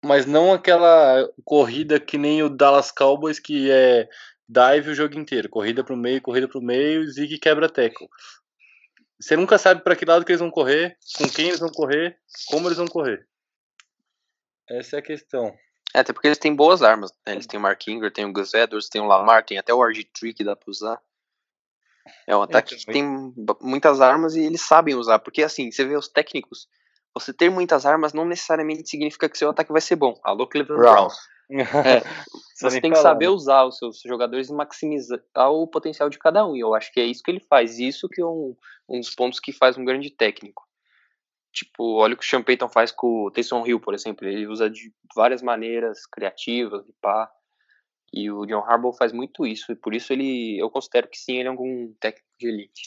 [0.05, 4.09] mas não aquela corrida que nem o Dallas Cowboys que é
[4.49, 8.09] dive o jogo inteiro, corrida pro meio, corrida pro meio, zig quebra tackle.
[9.23, 12.19] Você nunca sabe para que lado que eles vão correr, com quem eles vão correr,
[12.49, 13.25] como eles vão correr.
[14.69, 15.55] Essa é a questão.
[15.95, 17.13] É, até porque eles têm boas armas.
[17.25, 17.35] Né?
[17.35, 19.79] Eles têm o Mark Ingram, tem o Gus Edwards, tem o Lamar, tem até o
[19.79, 21.01] RG3 que dá pra usar.
[22.27, 23.05] É um ataque que tem
[23.61, 25.21] muitas armas e eles sabem usar.
[25.21, 26.69] Porque assim, você vê os técnicos,
[27.15, 30.19] você ter muitas armas não necessariamente significa que seu ataque vai ser bom.
[30.25, 31.15] Alô, Cleveland Browns.
[31.61, 32.03] É,
[32.61, 36.57] Você tem que saber usar os seus jogadores e maximizar o potencial de cada um.
[36.57, 37.79] E eu acho que é isso que ele faz.
[37.79, 38.57] Isso que é um,
[38.89, 40.67] um dos pontos que faz um grande técnico.
[41.53, 44.27] Tipo, olha o que o Sean Payton faz com o Taysom Hill, por exemplo.
[44.27, 47.31] Ele usa de várias maneiras criativas e pá.
[48.13, 49.73] E o John Harbaugh faz muito isso.
[49.73, 52.83] E por isso ele, eu considero que sim, ele é algum técnico de elite.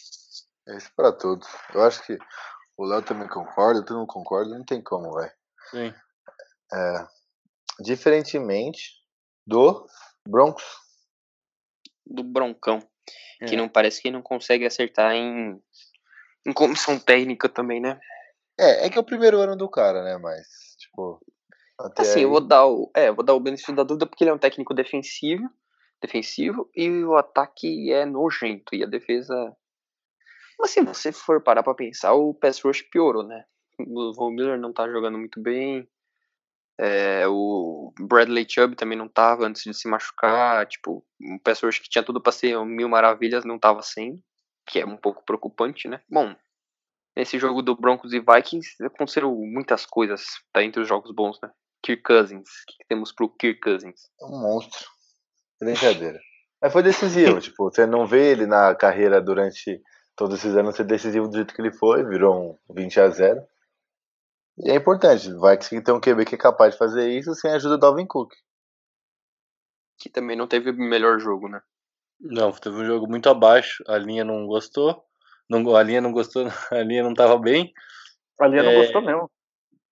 [0.68, 1.48] É isso pra todos.
[1.74, 2.18] Eu acho que
[2.78, 5.32] o Léo também concorda, todo mundo concorda, não tem como, velho.
[5.70, 5.94] Sim.
[6.74, 7.08] É,
[7.80, 8.92] diferentemente
[9.46, 9.86] do
[10.28, 10.64] Broncos.
[12.06, 12.80] Do Broncão.
[13.48, 13.58] Que É.
[13.58, 15.62] não parece que não consegue acertar em,
[16.46, 18.00] em comissão técnica também, né?
[18.58, 20.18] É, é que é o primeiro ano do cara, né?
[20.18, 21.20] Mas, tipo.
[21.98, 24.32] Assim, aí, eu vou dar o, é, vou dar o benefício da dúvida porque ele
[24.32, 25.50] é um técnico defensivo,
[26.02, 29.54] defensivo e o ataque é nojento e a defesa
[30.58, 33.44] Mas se você for parar pra pensar, o pass rush piorou, né?
[33.78, 35.86] O Von Miller não tá jogando muito bem.
[36.78, 40.66] É, o Bradley Chubb também não tava antes de se machucar.
[40.68, 44.22] Tipo, um pass rush que tinha tudo pra ser mil maravilhas não tava sendo.
[44.68, 46.02] Que é um pouco preocupante, né?
[46.10, 46.36] Bom,
[47.16, 50.24] nesse jogo do Broncos e Vikings aconteceram muitas coisas.
[50.52, 51.50] Tá entre os jogos bons, né?
[51.84, 52.50] Kirk Cousins.
[52.50, 54.02] O que que temos pro Kirk Cousins?
[54.22, 54.86] é um monstro.
[55.62, 56.20] Brincadeira.
[56.62, 59.82] Mas foi decisivo, tipo, você não vê ele na carreira durante
[60.16, 63.42] todos esses anos ser decisivo do jeito que ele foi, virou um 20 a 0.
[64.58, 67.52] E é importante, vai conseguir ter um QB que é capaz de fazer isso sem
[67.52, 68.34] a ajuda do Alvin Cook.
[70.00, 71.62] Que também não teve o melhor jogo, né?
[72.20, 75.04] Não, teve um jogo muito abaixo, a linha não gostou.
[75.50, 77.74] Não, a linha não gostou, a linha não tava bem.
[78.40, 78.76] Ali não É.
[78.76, 79.32] gostou mesmo.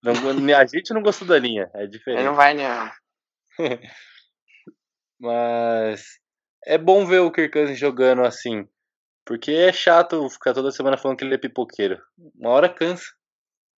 [0.02, 2.24] Não, a gente não gostou da linha, é Ele diferente.
[2.24, 2.92] não vai, né?
[5.20, 6.04] Mas
[6.66, 8.68] é bom ver o Kirk Cousins jogando assim.
[9.26, 12.02] Porque é chato ficar toda semana falando que ele é pipoqueiro.
[12.36, 13.06] Uma hora cansa.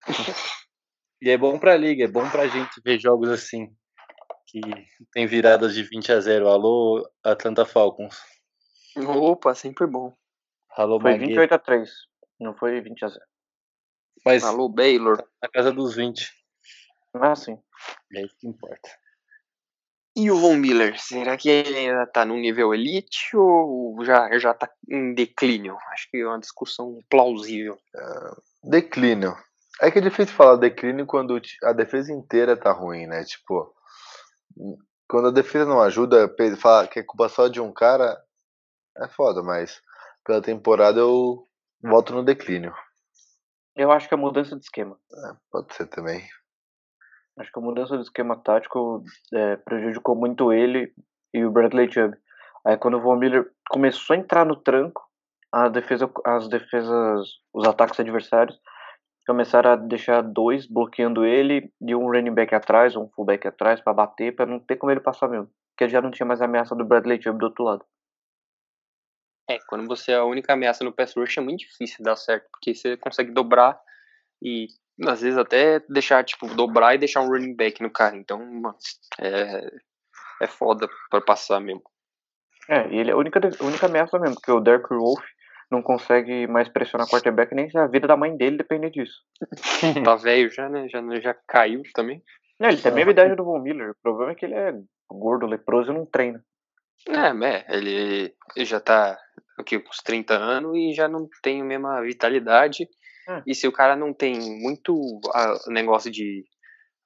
[1.22, 3.76] e é bom pra liga, é bom pra gente ver jogos assim.
[4.48, 4.62] Que
[5.12, 6.48] tem viradas de 20 a 0.
[6.48, 8.16] Alô, Atlanta Falcons.
[8.96, 10.14] Opa, sempre bom.
[10.72, 11.30] Alô, Foi Maguire.
[11.30, 11.92] 28 a 3.
[12.40, 13.22] Não foi 20 a 0.
[14.26, 15.24] Mas Alô, Baylor.
[15.42, 16.32] na casa dos 20.
[17.16, 17.58] Ah, sim.
[18.14, 18.90] É isso que importa.
[20.18, 24.54] E o Von Miller, será que ele ainda tá no nível elite ou já, já
[24.54, 25.78] tá em declínio?
[25.92, 27.78] Acho que é uma discussão plausível.
[28.64, 29.36] Declínio.
[29.82, 33.24] É que é difícil falar declínio quando a defesa inteira tá ruim, né?
[33.24, 33.74] Tipo,
[35.08, 38.18] quando a defesa não ajuda, falar que é culpa só de um cara
[38.98, 39.82] é foda, mas
[40.24, 41.46] pela temporada eu
[41.84, 42.74] volto no declínio.
[43.76, 44.98] Eu acho que a mudança de esquema.
[45.52, 46.26] Pode ser também.
[47.38, 50.94] Acho que a mudança de esquema tático é, prejudicou muito ele
[51.34, 52.16] e o Bradley Chubb.
[52.66, 55.04] Aí quando o Von Miller começou a entrar no tranco,
[55.52, 58.58] a defesa, as defesas, os ataques adversários
[59.26, 63.94] começaram a deixar dois bloqueando ele e um running back atrás, um fullback atrás para
[63.94, 65.50] bater, para não ter como ele passar mesmo.
[65.72, 67.86] Porque já não tinha mais a ameaça do Bradley Chubb do outro lado.
[69.50, 72.48] É, quando você é a única ameaça no pass rush é muito difícil dar certo,
[72.52, 73.80] porque você consegue dobrar
[74.42, 74.68] e
[75.08, 78.16] às vezes até deixar, tipo, dobrar e deixar um running back no cara.
[78.16, 78.78] Então, mano,
[79.20, 79.70] é,
[80.42, 81.84] é foda pra passar mesmo.
[82.68, 85.24] É, e ele é a única, a única ameaça mesmo, porque o Derek Wolf
[85.72, 89.22] não consegue mais pressionar quarterback nem se a vida da mãe dele depender disso.
[90.04, 90.88] Tá velho já, né?
[90.90, 92.22] Já, já caiu também.
[92.60, 93.92] Não, ele tem a mesma idade do Von Miller.
[93.92, 94.74] O problema é que ele é
[95.10, 96.44] gordo, leproso e não treina.
[97.08, 99.18] É, é ele, já tá
[99.58, 102.88] aqui com uns 30 anos e já não tem a mesma vitalidade.
[103.28, 103.42] É.
[103.46, 104.94] E se o cara não tem muito
[105.34, 106.46] a- o negócio de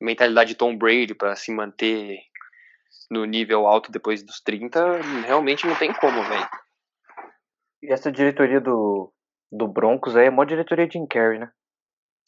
[0.02, 2.19] mentalidade de Tom Brady pra se manter
[3.10, 6.48] no nível alto depois dos 30, realmente não tem como, velho.
[7.82, 9.12] E essa diretoria do,
[9.52, 11.52] do Broncos aí é mó diretoria de Jim Carrey, né?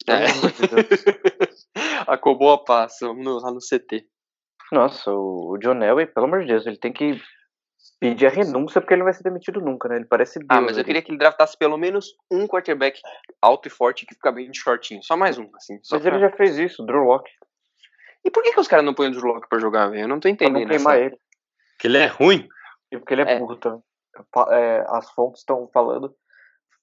[0.06, 0.30] Pelo É.
[0.30, 1.68] amor de Deus.
[2.06, 4.06] Acabou a paz, vamos no- lá no CT.
[4.72, 7.20] Nossa, o, o John Elway, pelo amor de Deus, ele tem que
[8.00, 9.96] pedir a renúncia porque ele não vai ser demitido nunca, né?
[9.96, 10.48] Ele parece Deus.
[10.48, 10.84] Ah, mas eu ali.
[10.84, 12.98] queria que ele draftasse pelo menos um quarterback
[13.40, 15.02] alto e forte que fica bem de shortinho.
[15.02, 15.78] Só mais um, assim.
[15.82, 17.30] Só Mas ele pra- já fez isso, Drew Lock,
[18.24, 20.02] E por que, que os caras não põem o Drew Lock pra jogar, velho?
[20.04, 20.68] Eu não tô pra não entendendo.
[20.70, 21.18] queimar essa- ele.
[21.78, 22.48] Que ele é ruim.
[22.90, 23.38] E porque ele é, É.
[23.38, 23.82] burro também.
[24.50, 26.14] É, as fontes estão falando,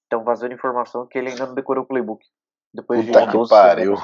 [0.03, 2.23] estão vazando informação que ele ainda não decorou o playbook.
[2.73, 3.95] Depois Puta de que 12 pariu.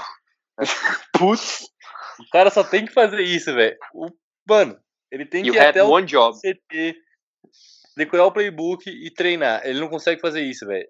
[1.17, 1.67] Putz!
[2.19, 3.77] O cara só tem que fazer isso, velho.
[3.93, 4.07] O-
[4.47, 4.79] Mano,
[5.11, 6.37] ele tem que You ir had até o job.
[6.39, 6.95] CT,
[7.97, 9.61] decorar o playbook e treinar.
[9.65, 10.87] Ele não consegue fazer isso, velho.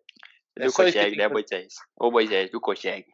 [0.57, 1.33] É que consegue, né, que.
[1.33, 1.73] Moisés?
[1.99, 3.07] Ô, Moisés, viu, consegue.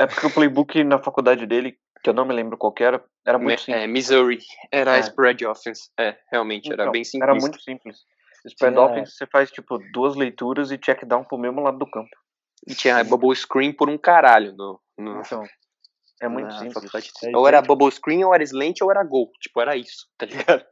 [0.00, 3.04] É porque o playbook na faculdade dele, que eu não me lembro qual que era,
[3.26, 3.82] era muito Me- simples.
[3.82, 4.38] É, Missouri.
[4.72, 5.00] Era É.
[5.00, 5.90] spread offense.
[5.98, 7.28] É, realmente, era Então, bem simples.
[7.28, 7.98] Era muito simples.
[8.48, 11.90] Spread Tinha- offense, você faz tipo duas leituras e check down pro mesmo lado do
[11.90, 12.10] campo.
[12.66, 15.44] E tinha bubble screen por um caralho no, no, Então,
[16.20, 17.12] é muito na simples.
[17.24, 19.30] É ou era bubble screen, ou era slant, ou era gol.
[19.40, 20.64] Tipo, era isso, tá ligado?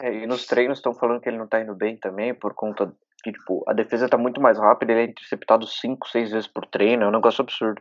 [0.00, 2.92] É, e nos treinos estão falando que ele não tá indo bem também, por conta
[3.22, 6.66] que, tipo, a defesa tá muito mais rápida, ele é interceptado 5, 6 vezes por
[6.66, 7.80] treino, é um negócio absurdo.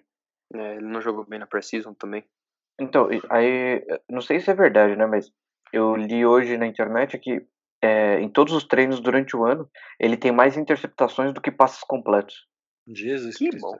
[0.53, 2.23] É, ele não jogou bem na preseason também.
[2.79, 5.31] Então, aí, não sei se é verdade, né, mas
[5.73, 7.45] eu li hoje na internet que
[7.81, 11.83] é, em todos os treinos durante o ano, ele tem mais interceptações do que passes
[11.83, 12.47] completos.
[12.87, 13.67] Jesus Que Cristo.
[13.67, 13.79] bom.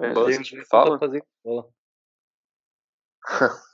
[0.00, 0.98] É, Buzz fala.
[0.98, 1.68] tá fazendo bola.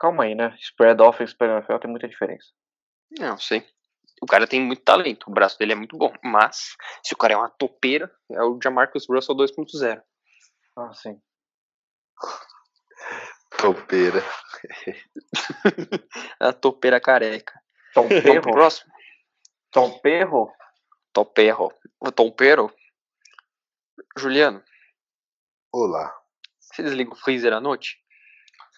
[0.00, 0.54] calma aí, né?
[0.58, 2.46] Spread offense para NFL tem muita diferença.
[3.18, 3.66] Não, sei.
[4.22, 6.12] O cara tem muito talento, o braço dele é muito bom.
[6.22, 10.02] Mas, se o cara é uma topeira, é o Jamarcus Russell 2.0.
[10.78, 11.20] Ah, sim.
[13.58, 14.22] Topeira.
[16.40, 17.60] a topeira careca.
[17.96, 18.52] Tom Vamos pro Perro?
[18.52, 18.92] próximo?
[19.70, 20.52] Tom Perro?
[21.14, 21.72] Toperro.
[21.98, 22.70] O Tompero?
[24.18, 24.62] Juliano,
[25.72, 26.14] Olá.
[26.60, 27.98] você desliga o freezer à noite?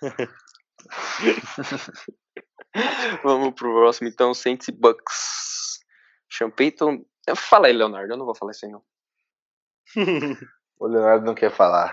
[3.24, 5.80] Vamos pro próximo então, Saints e Bucks.
[6.30, 7.04] Sean Payton...
[7.36, 8.84] Fala aí, Leonardo, eu não vou falar isso aí não.
[10.78, 11.92] O Leonardo não quer falar.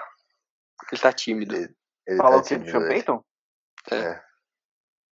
[0.92, 1.56] Ele tá tímido.
[1.56, 2.88] Ele, ele Fala tá o que do tímido Sean.
[2.88, 3.26] Payton?
[3.92, 4.24] É.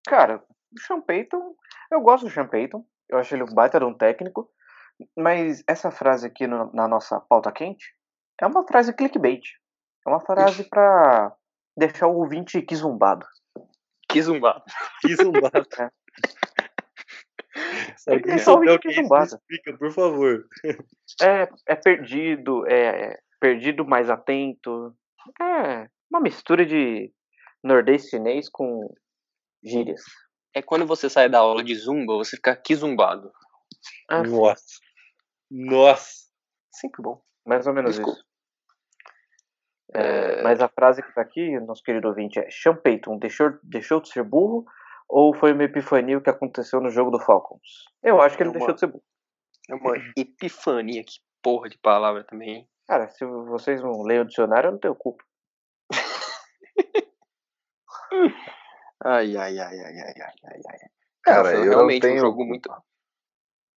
[0.05, 1.55] Cara, o Sean Payton,
[1.93, 4.49] eu gosto do Sean Payton, eu acho ele um baita de um técnico,
[5.17, 7.93] mas essa frase aqui no- na nossa pauta quente
[8.41, 9.43] é uma frase clickbait.
[10.05, 11.33] É uma frase pra
[11.77, 13.25] deixar o ouvinte quizumbado.
[14.11, 14.63] Que zumbado.
[15.01, 15.65] Que zumbado.
[15.79, 15.89] É.
[18.05, 18.31] Tem que
[18.75, 19.25] o que é zumbado.
[19.35, 20.45] explica, por favor.
[21.21, 24.95] É, é perdido, é perdido mais atento.
[25.39, 27.11] É uma mistura de
[27.63, 28.91] nordestinês com
[29.63, 30.01] gírias.
[30.55, 33.31] É quando você sai da aula de zumba, você fica aqui zumbado.
[34.09, 34.63] Ah, Nossa.
[35.49, 36.23] Nossa.
[36.71, 37.21] Sempre bom.
[37.45, 38.19] Mais ou menos Desculpa.
[38.19, 38.27] isso.
[39.95, 44.01] É, Mas a frase que tá aqui, nosso querido ouvinte, é Sean Payton deixou, deixou
[44.01, 44.65] de ser burro
[45.07, 47.85] ou foi uma epifania o que aconteceu no jogo do Falcons?
[48.01, 49.03] Eu acho que ele É uma- deixou de ser burro.
[49.69, 52.69] É uma epifania, que porra de palavra também, hein?
[52.87, 55.23] Cara, se vocês não leem o dicionário, eu não tenho culpa.
[59.03, 60.89] Ai, ai, ai, ai, ai, ai, ai, ai.
[61.23, 62.69] Cara, foi eu realmente tenho- um jogo muito.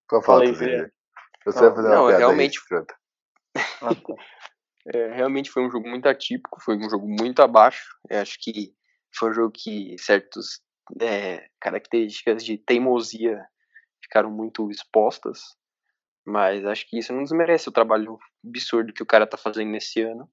[0.09, 0.55] Qual Fala aí.
[0.55, 0.91] Zé?
[1.45, 2.95] Você vai fazer uma não, piada realmente- escrota.
[3.83, 4.15] Ah, tá.
[4.95, 7.85] É, realmente foi um jogo muito atípico, foi um jogo muito abaixo.
[8.09, 8.73] Eu acho que
[9.19, 10.61] foi um jogo que certas
[11.61, 13.45] características de teimosia
[14.01, 15.41] ficaram muito expostas.
[16.25, 20.01] Mas acho que isso não desmerece o trabalho absurdo que o cara tá fazendo nesse
[20.03, 20.31] ano.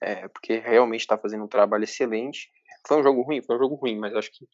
[0.00, 2.48] É, porque realmente tá fazendo um trabalho excelente.
[2.86, 4.46] Foi um jogo ruim, foi um jogo ruim, mas acho que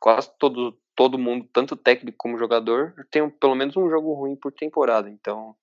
[0.00, 4.52] quase todo, todo mundo, tanto técnico como jogador, tem pelo menos um jogo ruim por
[4.52, 5.08] temporada.
[5.08, 5.54] Então,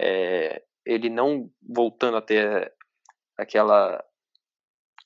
[0.00, 2.72] é, ele não voltando a ter
[3.38, 4.04] aquela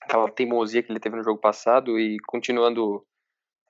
[0.03, 3.07] aquela teimosia que ele teve no jogo passado e continuando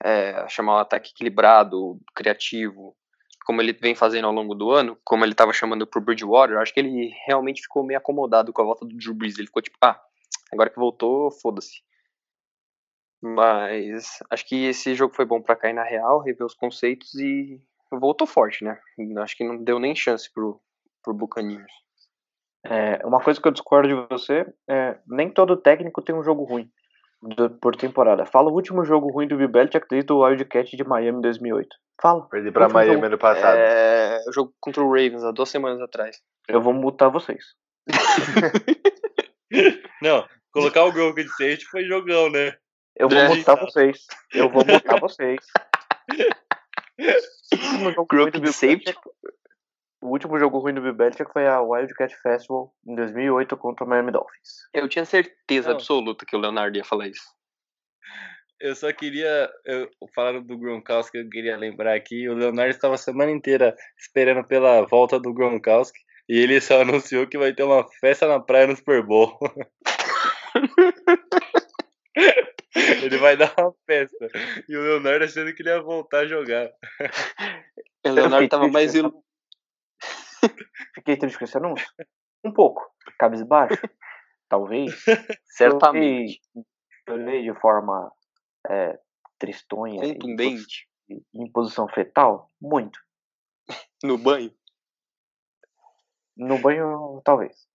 [0.03, 2.97] é, a chamar um ataque equilibrado, criativo,
[3.45, 6.73] como ele vem fazendo ao longo do ano, como ele estava chamando pro Bridgewater, acho
[6.73, 9.39] que ele realmente ficou meio acomodado com a volta do Drew Brees.
[9.39, 10.01] Ele ficou tipo, ah,
[10.53, 11.83] agora que voltou, foda-se.
[13.23, 17.61] Mas acho que esse jogo foi bom para cair na real, rever os conceitos e
[17.93, 18.79] voltou forte, né?
[19.19, 20.61] Acho que não deu nem chance pro,
[21.03, 21.73] pro Buccaneers.
[22.65, 26.45] É, uma coisa que eu discordo de você é nem todo técnico tem um jogo
[26.45, 26.71] ruim
[27.23, 28.27] do- por temporada.
[28.27, 31.69] Fala o último jogo ruim do Bill Belichick desde o Wildcat de Miami em 2008.
[32.01, 32.27] Fala.
[32.29, 33.07] Perdi pra Miami jogo.
[33.07, 33.57] ano passado.
[33.59, 36.19] É, o jogo contra o Ravens há duas semanas atrás.
[36.49, 37.45] Eu vou multar vocês.
[40.03, 42.55] Não, colocar o Gronk de safety foi jogão, né?
[43.01, 44.07] Eu vou multar vocês.
[44.35, 45.39] Eu vou multar vocês.
[47.53, 48.85] O último jogo ruim do Bill safety?
[48.85, 49.11] Belichick-
[50.03, 53.89] O último jogo ruim do Bill Belichick foi a Wildcat Festival em 2008 contra o
[53.89, 54.49] Miami Dolphins.
[54.75, 55.77] Eu tinha certeza Não.
[55.77, 57.25] absoluta que o Leonardo ia falar isso.
[58.61, 59.51] Eu só queria.
[59.65, 62.29] Eu, falaram do Gronkowski, eu queria lembrar aqui.
[62.29, 65.99] O Leonardo estava a semana inteira esperando pela volta do Gronkowski.
[66.29, 69.39] E ele só anunciou que vai ter uma festa na praia no Super Bowl.
[73.21, 74.29] vai dar uma festa.
[74.69, 76.71] E o Leonardo achando que ele ia voltar a jogar.
[78.07, 79.25] O Leonardo tava mais com esse ilu...
[80.95, 81.87] Fiquei triste com esse anúncio?
[82.45, 82.83] Um pouco.
[83.19, 83.81] Cabisbaixo?
[84.49, 84.93] Talvez.
[85.47, 86.41] certamente
[87.09, 88.11] Chorei, chorei de forma
[88.69, 88.99] é,
[89.39, 92.49] tristonha e contundente em- em posição fetal?
[92.61, 92.99] Muito.
[94.03, 94.53] no banho.
[96.37, 97.69] No banho, talvez.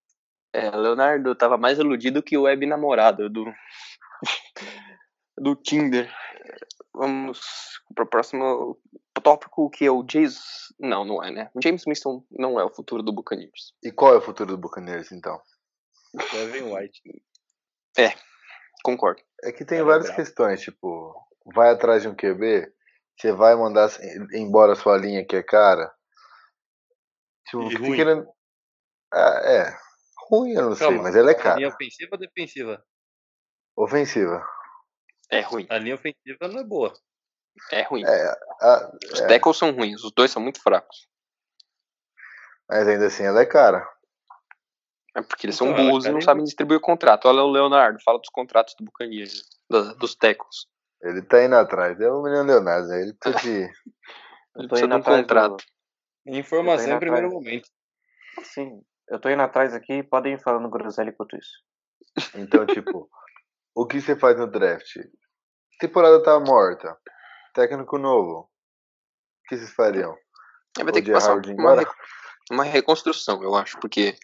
[0.52, 3.44] É, o Leonardo tava mais iludido que o web namorado do
[5.38, 6.12] do Tinder.
[6.94, 7.40] Vamos
[7.94, 8.78] pro próximo
[9.22, 10.38] tópico que é o James.
[10.78, 11.50] Não, não é, né?
[11.54, 13.74] O James Winston não é o futuro do Buccaneers.
[13.82, 15.40] E qual é o futuro do Buccaneers, então?
[16.30, 17.02] Kevin White.
[18.82, 19.20] Concordo.
[19.42, 21.14] É que tem é várias questões, tipo,
[21.54, 22.72] vai atrás de um QB,
[23.18, 23.90] você vai mandar
[24.32, 25.92] embora a sua linha que é cara.
[27.48, 27.96] Tipo, E você ruim.
[27.96, 28.28] querendo.
[29.12, 29.78] Ah, é.
[30.30, 31.56] Ruim, eu não sei, Calma, mas ela é A cara.
[31.56, 32.84] linha ofensiva ou defensiva?
[33.76, 34.46] Ofensiva.
[35.30, 35.66] É ruim.
[35.70, 36.92] A linha ofensiva não é boa.
[37.72, 38.04] É ruim.
[38.04, 41.08] É, ah, Os é, tackles são ruins, os dois são muito fracos.
[42.68, 43.88] mas ainda assim ela é cara.
[45.16, 47.26] É porque eles são Então, burros e não sabem distribuir o contrato.
[47.26, 50.66] Olha o Leonardo, fala dos contratos do Buccaneers, da- dos tackles.
[51.02, 51.98] Ele tá indo atrás.
[52.00, 52.92] É o menino Leonardo?
[52.92, 53.62] Ele precisa de.
[54.56, 55.64] Ele precisa indo de um atrás contrato.
[56.26, 57.44] Informação indo em primeiro atrás.
[57.44, 57.68] momento.
[58.36, 58.44] do...
[58.44, 58.82] Sim.
[59.08, 61.62] Eu tô indo atrás aqui, podem ir falando groselha enquanto isso.
[62.34, 63.08] Então, tipo,
[63.76, 64.96] o que você faz no draft?
[65.78, 66.96] Temporada tá morta.
[67.54, 68.40] Técnico novo.
[68.40, 70.16] O que vocês fariam?
[70.78, 71.86] Aí vai ter O que passar uma, re-
[72.50, 74.16] uma reconstrução, eu acho, porque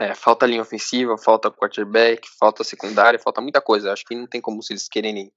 [0.00, 3.92] é, falta linha ofensiva, falta quarterback, falta secundária, falta muita coisa.
[3.92, 5.30] Acho que não tem como se eles quererem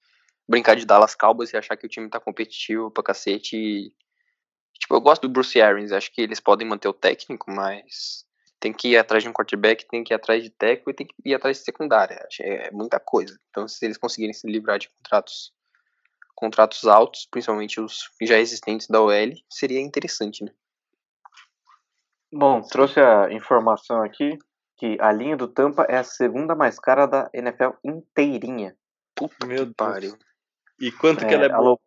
[0.47, 3.57] brincar de Dallas Cowboys e achar que o time tá competitivo pra cacete.
[3.57, 3.93] E,
[4.79, 8.25] tipo, eu gosto do Bruce Arians, acho que eles podem manter o técnico, mas
[8.59, 11.07] tem que ir atrás de um quarterback, tem que ir atrás de técnico e tem
[11.07, 12.25] que ir atrás de secundária.
[12.41, 13.39] É muita coisa.
[13.49, 15.53] Então, se eles conseguirem se livrar de contratos
[16.35, 20.51] contratos altos, principalmente os já existentes da OL, seria interessante, né?
[22.31, 24.37] Bom, trouxe a informação aqui
[24.77, 28.75] que a linha do Tampa é a segunda mais cara da NFL inteirinha.
[29.15, 29.75] Puta Meu que Deus.
[29.77, 30.17] pariu.
[30.77, 31.59] E quanto que ela é boa?
[31.59, 31.79] alô-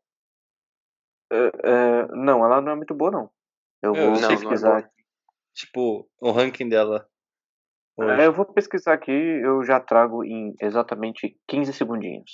[1.31, 3.31] É, é, não, ela não é muito boa, não.
[3.83, 4.79] Eu Eu vou não é pesquisar boa.
[4.79, 4.98] aqui.
[5.59, 7.09] Tipo, o ranking dela.
[7.99, 12.31] É, eu vou pesquisar aqui, eu já trago em exatamente 15 segundinhos.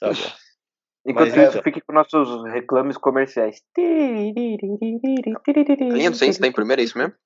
[0.00, 0.14] Tá bom.
[1.06, 3.62] Enquanto Mas, isso, é, fique com nossos reclames comerciais.
[5.92, 7.14] A linha do Saints tá em primeiro, é isso mesmo?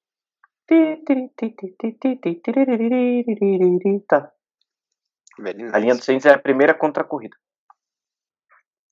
[4.09, 4.33] Tá.
[5.73, 7.37] A linha do Saints é a primeira contra a corrida.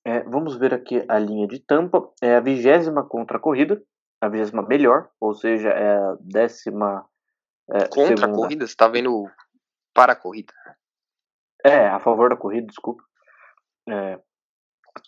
[0.05, 2.11] É, vamos ver aqui a linha de Tampa.
[2.21, 3.83] É a vigésima contra a corrida.
[4.21, 7.05] A vigésima melhor, ou seja, é a décima
[7.69, 8.35] é, Contra a segunda.
[8.35, 9.29] corrida, você tá vendo
[9.93, 10.53] para a corrida.
[11.63, 13.03] É, a favor da corrida, desculpa.
[13.89, 14.19] É,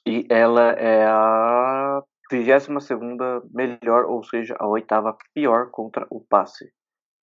[0.06, 6.74] e ela é a 32 segunda melhor, ou seja, a oitava pior contra o passe.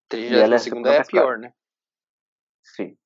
[0.08, 1.52] 32 ela é a segunda é a pior, né?
[2.62, 2.96] Sim.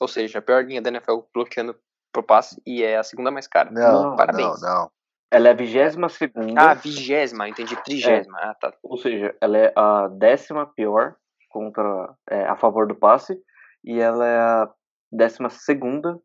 [0.00, 1.78] Ou seja, a pior linha da NFL bloqueando
[2.12, 3.70] pro passe e é a segunda mais cara.
[3.70, 4.60] Não, Não, parabéns.
[4.60, 4.92] não, não.
[5.32, 8.38] Ela é a vigésima segunda, Ah, vigésima, entendi, trigésima.
[8.38, 8.74] Ah, tá.
[8.82, 11.16] ou seja, ela é a décima pior
[11.48, 13.42] contra é, a favor do passe
[13.82, 14.74] e ela é a
[15.10, 16.20] décima segunda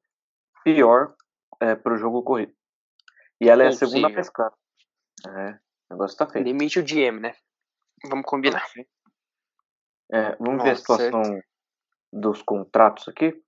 [0.62, 1.16] pior
[1.62, 2.52] é, para o jogo corrido.
[3.40, 4.54] E ela é a segunda mais cara.
[5.26, 5.52] É,
[5.90, 6.44] o negócio tá feio.
[6.44, 7.34] Limite o GM, né?
[8.10, 8.66] Vamos combinar.
[10.12, 11.42] É, vamos ver a Nossa, situação
[12.12, 13.42] dos contratos aqui.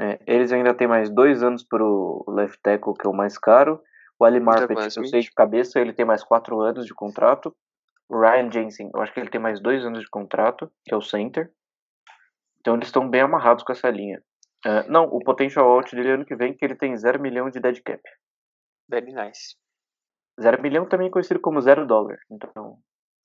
[0.00, 3.36] É, eles ainda têm mais dois anos para o left tackle, que é o mais
[3.36, 3.82] caro.
[4.22, 7.52] O Ali Marpet, Devon eu sei de cabeça, ele tem mais quatro anos de contrato.
[8.08, 10.96] O Ryan Jensen, eu acho que ele tem mais dois anos de contrato, que é
[10.96, 11.52] o center.
[12.60, 14.22] Então eles estão bem amarrados com essa linha.
[14.64, 17.58] É, não, o potential out dele ano que vem, que ele tem 0 milhão de
[17.58, 18.00] dead cap.
[18.88, 19.56] Very nice.
[20.40, 22.20] 0 milhão também é conhecido como 0 dólar.
[22.30, 22.78] Então,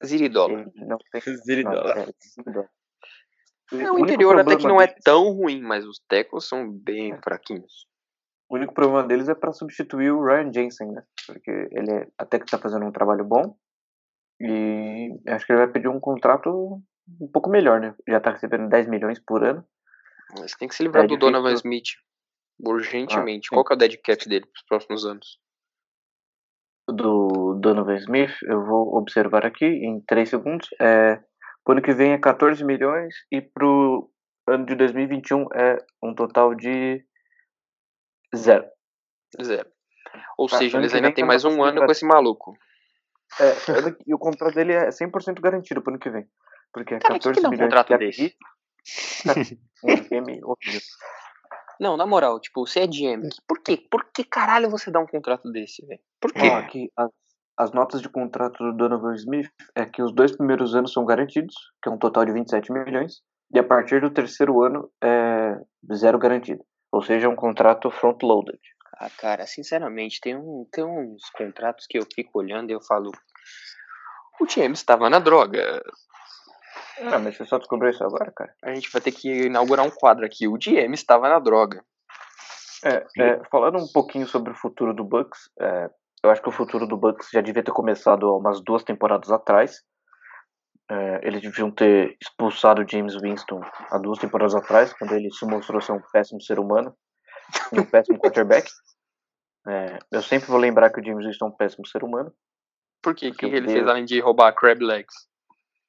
[0.04, 0.62] Ziridola.
[0.62, 1.94] ele não tem Ziridola.
[1.94, 2.70] nada, é, zero dólar.
[3.72, 7.86] É, O interior até que não é tão ruim, mas os tackles são bem fraquinhos.
[8.50, 11.04] O único problema deles é para substituir o Ryan Jensen, né?
[11.26, 13.56] Porque ele é- até que tá fazendo um trabalho bom.
[14.40, 16.82] E acho que ele vai pedir um contrato
[17.20, 17.94] um pouco melhor, né?
[18.08, 19.66] Já tá recebendo 10 milhões por ano.
[20.40, 21.32] Mas tem que se livrar É do difícil.
[21.32, 21.88] Donovan Smith.
[22.66, 23.50] Urgentemente.
[23.52, 23.56] Ah.
[23.56, 25.40] Qual que é o dead cap dele pros próximos anos?
[26.90, 30.70] Do Donovan Smith, eu vou observar aqui em 3 segundos.
[30.80, 31.18] É,
[31.64, 34.10] pro ano que vem é 14 milhões e pro
[34.48, 37.04] ano de 2021 é um total de
[38.36, 38.66] zero.
[39.42, 39.70] Zero.
[40.38, 42.54] Ou Ah, seja, eles que ainda tá mais um ano com esse maluco.
[43.40, 43.54] É,
[44.08, 46.26] e o contrato dele é 100% garantido pro ano que vem.
[46.74, 48.36] Porque é Cara, quem 14 que dá um milhões contrato de desse?
[49.84, 49.88] Um
[50.52, 50.82] horrível.
[51.80, 53.22] Não, na moral, tipo, você é GM.
[53.30, 53.78] que- Por quê?
[53.92, 56.00] Por que caralho você dá um contrato desse, velho?
[56.20, 56.40] Por quê?
[56.50, 57.12] Ó, aqui, as,
[57.58, 61.54] as notas de contrato do Donovan Smith é que os dois primeiros anos são garantidos,
[61.84, 63.22] que é um total de 27 milhões,
[63.54, 65.56] e a partir do terceiro ano é
[65.94, 66.64] zero garantido.
[66.92, 68.60] Ou seja, é um contrato front-loaded.
[69.00, 73.12] Ah, cara, sinceramente, tem, um, tem uns contratos que eu fico olhando e eu falo.
[74.40, 75.84] O James estava na droga.
[77.02, 78.54] Ah, mas você só descobriu isso agora, cara?
[78.64, 80.48] A gente vai ter que inaugurar um quadro aqui.
[80.48, 81.84] O GM estava na droga.
[82.84, 85.90] É, é, falando um pouquinho sobre o futuro do Bucks, é,
[86.24, 89.32] eu acho que o futuro do Bucks já devia ter começado há umas duas temporadas
[89.32, 89.84] atrás.
[90.90, 93.62] É, eles deviam ter expulsado o James Winston
[93.92, 96.96] há duas temporadas atrás, quando ele se mostrou ser um péssimo ser humano
[97.74, 98.70] e um péssimo quarterback.
[99.68, 102.34] É, eu sempre vou lembrar que o James Winston é um péssimo ser humano.
[103.02, 103.30] Por quê?
[103.30, 103.74] O que, que ele Deus.
[103.74, 105.14] fez além de roubar crab legs?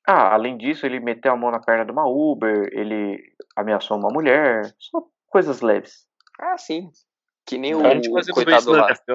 [0.06, 3.22] Ah, além disso, ele meteu a mão na perna de uma Uber, ele
[3.54, 6.06] ameaçou uma mulher, só coisas leves.
[6.40, 6.90] Ah, sim.
[7.46, 8.88] Que nem o, gente quase não vê coitado isso na lá.
[8.88, 9.14] NFL.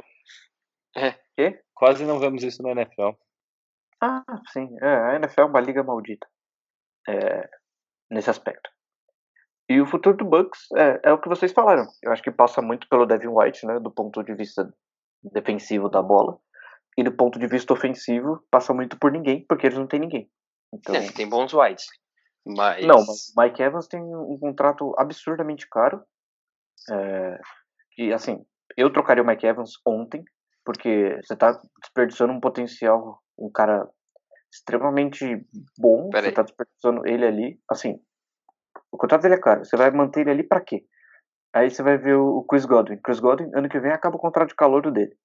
[0.96, 1.16] É.
[1.36, 1.62] Quê?
[1.74, 3.10] Quase não vemos isso na NFL.
[4.04, 4.68] Ah, sim.
[4.82, 6.28] É, a NFL é uma liga maldita.
[7.08, 7.50] É,
[8.12, 8.70] nesse aspecto.
[9.70, 11.88] E o futuro do Bucks é, é o que vocês falaram.
[12.02, 13.80] Eu acho que passa muito pelo Devin White, né?
[13.80, 14.74] Do ponto de vista
[15.24, 16.38] defensivo da bola.
[16.98, 20.30] E do ponto de vista ofensivo, passa muito por ninguém, porque eles não têm ninguém.
[20.74, 21.86] Então, É, tem bons wides.
[22.46, 22.86] Mas.
[22.86, 26.04] Não, mas Mike Evans tem um contrato absurdamente caro.
[26.92, 27.40] É,
[27.94, 28.46] que, assim,
[28.76, 30.24] eu trocaria o Mike Evans ontem,
[30.66, 33.88] porque você tá desperdiçando um potencial, um cara
[34.52, 35.46] extremamente
[35.78, 36.34] bom, Pera você aí.
[36.34, 37.60] tá desperdiçando ele ali.
[37.70, 38.00] Assim,
[38.92, 40.86] o contrato dele é caro, você vai manter ele ali pra quê?
[41.56, 42.98] Aí você vai ver o Chris Godwin.
[43.04, 45.16] Chris Godwin, ano que vem, acaba o contrato de calor dele.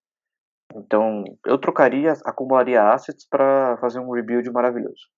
[0.74, 5.08] Então, eu trocaria, acumularia assets pra fazer um rebuild maravilhoso.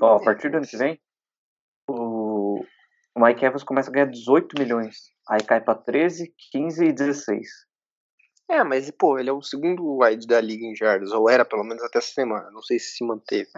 [0.00, 0.98] Ó, a partir do ano que vem,
[1.88, 2.64] o,
[3.16, 4.96] Mike Evans começa a ganhar 18 milhões.
[5.28, 7.48] Aí cai pra 13, 15 e 16.
[8.48, 11.64] É, mas, pô, ele é o segundo wide da liga em jardas, ou era pelo
[11.64, 12.50] menos até essa semana.
[12.50, 13.50] Não sei se se manteve.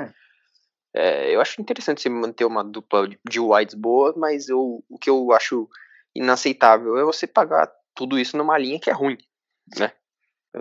[0.94, 4.98] É, eu acho interessante você manter uma dupla de- de wides boa, mas eu, o
[4.98, 5.68] que eu acho
[6.14, 9.18] inaceitável é você pagar tudo isso numa linha que é ruim.
[9.70, 9.80] Pois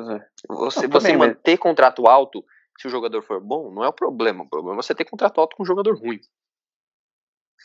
[0.09, 0.28] é.
[0.49, 2.43] Você, Não, você manter contrato alto,
[2.78, 4.43] se o jogador for bom, não é o problema.
[4.43, 6.19] O problema é você ter contrato alto com um jogador ruim.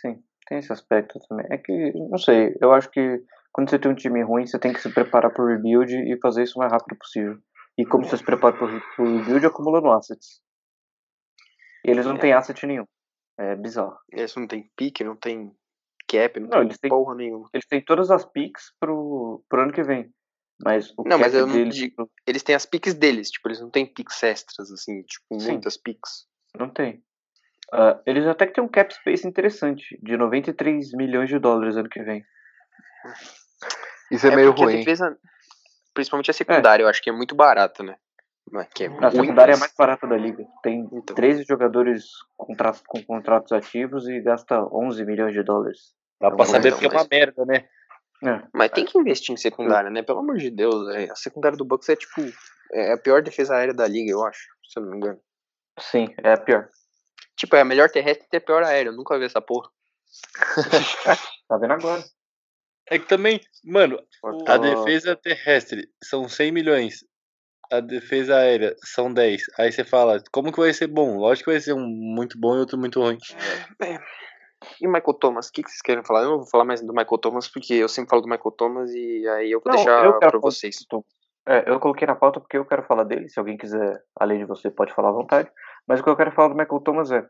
[0.01, 1.47] Sim, tem esse aspecto também.
[1.51, 3.23] É que, não sei, eu acho que
[3.53, 6.43] quando você tem um time ruim, você tem que se preparar pro rebuild e fazer
[6.45, 7.39] isso o mais rápido possível.
[7.79, 10.41] E como você se prepara re- pro rebuild, acumulando assets.
[11.85, 12.19] E eles não É.
[12.19, 12.85] têm asset nenhum.
[13.39, 13.97] É bizarro.
[14.13, 15.51] Eles não tem pique, não tem
[16.09, 17.49] cap, não, Não, tem eles têm- porra nenhuma.
[17.53, 20.13] Eles têm todas as picks pro, pro ano que vem.
[20.63, 23.49] Mas o Não, mas eu não deles digo- pro- Eles têm as piques deles, tipo,
[23.49, 25.53] eles não têm piques extras, assim, tipo, Sim.
[25.53, 26.27] muitas piques.
[26.59, 27.03] não tem.
[27.73, 31.89] Ah, eles até que tem um cap space interessante, de 93 milhões de dólares ano
[31.89, 32.23] que vem.
[34.11, 34.79] Isso é, meio porque a ruim.
[34.79, 35.17] defesa.
[35.95, 37.97] principalmente a secundária, eu acho que é muito barata, né?
[38.51, 40.45] Mas que é A secundária é a mas- mais barata da liga.
[40.63, 41.15] Tem Então.
[41.15, 42.05] 13 jogadores
[42.37, 45.95] contra- com contratos ativos e gasta 11 milhões de dólares.
[46.21, 47.69] Dá pra Então, saber então, porque é uma mas- merda, né?
[48.25, 48.43] É.
[48.55, 50.03] Mas tem que investir em secundária, né?
[50.03, 52.21] Pelo amor de Deus, é, a secundária do Bucks é tipo
[52.73, 55.21] é a pior defesa aérea da liga, eu acho, se eu não me engano.
[55.79, 56.69] Sim, é a pior.
[57.37, 59.69] Tipo, é a melhor terrestre e a pior aérea, eu nunca vi essa porra.
[61.49, 62.03] Tá vendo agora?
[62.91, 63.99] É que também, mano,
[64.47, 67.05] a defesa terrestre são 100 milhões.
[67.70, 69.43] A defesa aérea são 10.
[69.59, 71.16] Aí você fala, como que vai ser bom?
[71.16, 73.16] Lógico que vai ser um muito bom e outro muito ruim.
[74.80, 76.22] E o Michael Thomas, o que, que vocês querem falar?
[76.22, 78.91] Eu não vou falar mais do Michael Thomas, porque eu sempre falo do Michael Thomas
[78.93, 80.76] e aí eu vou Não, deixar eu quero pra falar- vocês.
[81.49, 83.28] É, eu coloquei na pauta porque eu quero falar dele.
[83.28, 85.51] Se alguém quiser, além de você, pode falar à vontade.
[85.89, 87.26] Mas o que eu quero falar do Michael Thomas é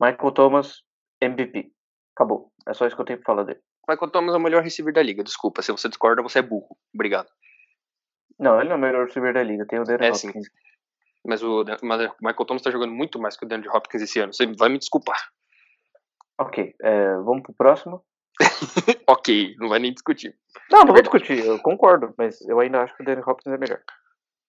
[0.00, 0.82] Michael Thomas
[1.20, 1.72] MVP.
[2.14, 2.52] Acabou.
[2.68, 3.60] É só isso que eu tenho pra falar dele.
[3.88, 5.62] Michael Thomas é o melhor receiver da liga, desculpa.
[5.62, 6.76] Se você discorda, você é burro.
[6.94, 7.28] Obrigado.
[8.38, 9.66] Não, ele não é o melhor receiver da liga.
[9.66, 10.48] Tem o Darren É, Hopkins.
[11.24, 14.20] Mas o, mas o Michael Thomas tá jogando muito mais que o DeAndre Hopkins esse
[14.20, 14.32] ano.
[14.32, 15.30] Você vai me desculpar.
[16.38, 18.04] Ok, é, vamos pro próximo.
[19.08, 20.36] ok, não vai nem discutir.
[20.70, 21.44] Não, não vou discutir.
[21.44, 22.14] Eu concordo.
[22.18, 23.82] Mas eu ainda acho que o Darren Hopkins é melhor.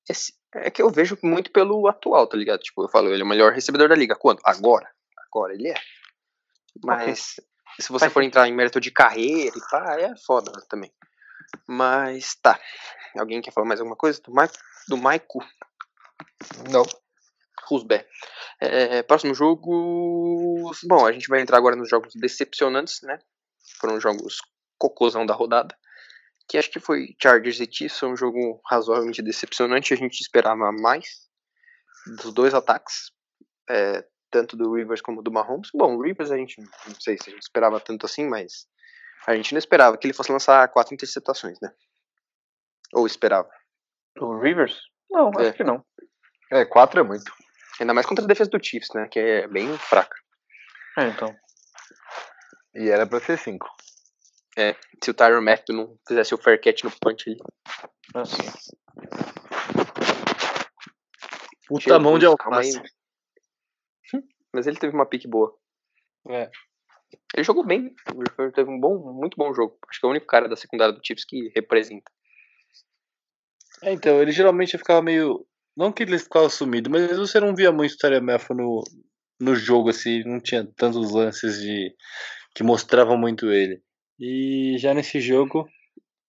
[0.10, 2.60] Esse- é que eu vejo muito pelo atual, tá ligado?
[2.62, 4.16] Tipo, eu falo, ele é o melhor recebedor da liga.
[4.16, 4.40] Quando?
[4.44, 4.90] Agora.
[5.28, 5.76] Agora ele é.
[6.84, 7.36] Mas
[7.80, 10.92] se você for entrar em mérito de carreira e pá, é foda também.
[11.68, 12.60] Mas tá.
[13.18, 14.22] Alguém quer falar mais alguma coisa?
[14.22, 14.58] Do Maico?
[14.88, 15.40] Do Maico
[16.70, 16.84] Não.
[17.68, 18.08] Rusbé.
[18.60, 20.72] É, próximo jogo.
[20.86, 23.20] Bom, a gente vai entrar agora nos jogos decepcionantes, né?
[23.80, 24.38] Foram jogos
[24.78, 25.76] cocôzão da rodada.
[26.48, 29.94] Que acho que foi Chargers e Chiefs, foi um jogo razoavelmente decepcionante.
[29.94, 31.28] A gente esperava mais
[32.16, 33.12] dos dois ataques,
[33.70, 35.70] é, tanto do Rivers como do Mahomes.
[35.74, 38.68] Bom, o Rivers a gente não sei se a gente esperava tanto assim, mas
[39.26, 41.72] a gente não esperava que ele fosse lançar quatro interceptações, né?
[42.94, 43.50] Ou esperava.
[44.20, 44.80] O Rivers?
[45.10, 45.50] Não, É.
[45.50, 45.84] acho que não.
[46.52, 47.32] É, 4 é muito.
[47.80, 49.08] Ainda mais contra a defesa do Chiefs, né?
[49.10, 50.16] Que é bem fraca.
[50.98, 51.36] É, então.
[52.74, 53.68] E era pra ser 5.
[55.04, 57.38] Se o Tyron Matthew não fizesse o fair catch no punch ali.
[58.16, 58.42] Assim.
[61.68, 62.68] Puta mão de Jesus, calma aí.
[62.76, 62.94] alface.
[64.54, 65.56] Mas ele teve uma pique boa.
[66.30, 66.50] É.
[67.36, 67.94] Ele jogou bem.
[68.40, 69.78] Ele teve um bom, muito bom jogo.
[69.90, 72.12] Acho que é o único cara da secundária do Chiefs que representa.
[73.84, 75.46] É, então, ele geralmente ficava meio.
[75.76, 78.84] Não que ele ficava sumido, mas você não via muito Matthew no,
[79.40, 81.96] no jogo, assim, não tinha tantos lances de
[82.56, 83.80] que mostravam muito ele.
[84.20, 85.70] E já nesse jogo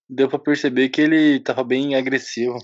[0.09, 2.59] deu pra perceber que ele tava bem agressivo.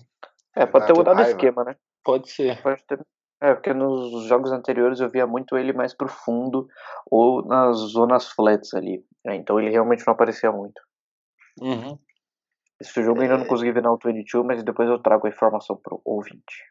[0.55, 1.77] É, pode ter mudado o esquema, né?
[2.05, 2.61] Pode ser.
[2.63, 3.01] Pode ter.
[3.45, 6.67] É, porque nos jogos anteriores eu via muito ele mais pro fundo
[7.11, 9.05] ou nas zonas flats ali.
[9.27, 10.81] É, então ele realmente não aparecia muito.
[11.61, 11.99] Uhum.
[12.81, 15.77] Esse jogo eu ainda não consegui ver na 22, mas depois eu trago a informação
[15.77, 16.65] pro ouvinte.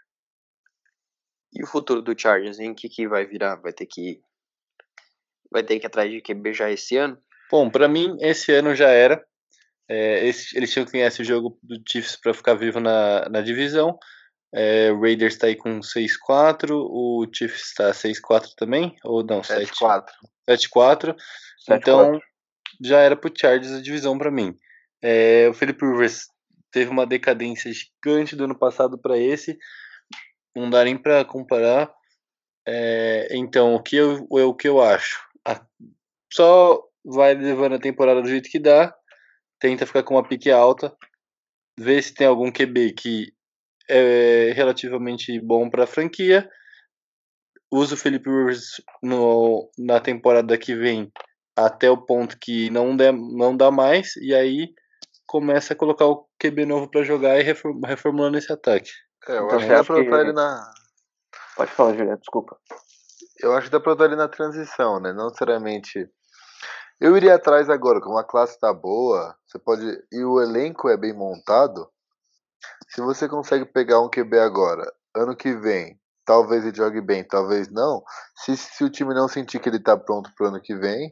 [1.54, 2.72] E o futuro do Chargers, hein?
[2.72, 3.58] O que, que vai virar?
[3.58, 4.20] Vai ter que.
[5.52, 7.20] Vai ter que ir atrás de QB já esse ano?
[7.52, 9.24] Bom, pra mim, esse ano já era.
[9.88, 13.42] É, esse- eles tinham que ganhar esse jogo do Chiefs pra ficar vivo na, na
[13.42, 14.00] divisão.
[14.54, 19.74] É, o Raiders tá aí com 6-4, o Chiefs tá 6-4 também, ou não, 7
[19.74, 20.06] 7-4.
[20.48, 21.16] 7-4.
[21.68, 21.76] 7-4.
[21.78, 22.22] Então,
[22.84, 24.56] já era pro Chargers a divisão pra mim.
[25.02, 26.28] É, o Felipe Rivers
[26.72, 29.58] teve uma decadência gigante do ano passado pra esse.
[30.56, 31.92] Não dá nem pra comparar.
[32.68, 35.20] É, então, o que eu, o que eu acho?
[35.46, 35.66] A-
[36.32, 38.96] só vai levando a temporada do jeito que dá.
[39.60, 40.96] Tenta ficar com uma pique alta.
[41.78, 43.34] Vê se tem algum QB que
[43.90, 46.50] é relativamente bom pra franquia.
[47.72, 51.12] Usa o Felipe Rivers no, na temporada que vem
[51.56, 54.16] até o ponto que não, der, não dá mais.
[54.18, 54.74] E aí
[55.26, 58.92] começa a colocar o QB novo pra jogar e reform- reformulando esse ataque.
[59.28, 60.74] É, eu Então, acho que dá pra botar ele na.
[61.56, 62.58] Pode falar, Juliano, desculpa.
[63.40, 65.12] Eu acho que dá pra botar ele na transição, né?
[65.14, 66.08] Não necessariamente.
[67.00, 69.84] Eu iria atrás agora, como a classe tá boa, você pode.
[70.12, 71.90] E o elenco é bem montado.
[72.94, 74.84] Se você consegue pegar um QB agora,
[75.16, 78.04] ano que vem, talvez ele jogue bem, talvez não.
[78.36, 81.12] Se, se o time não sentir que ele tá pronto pro ano que vem,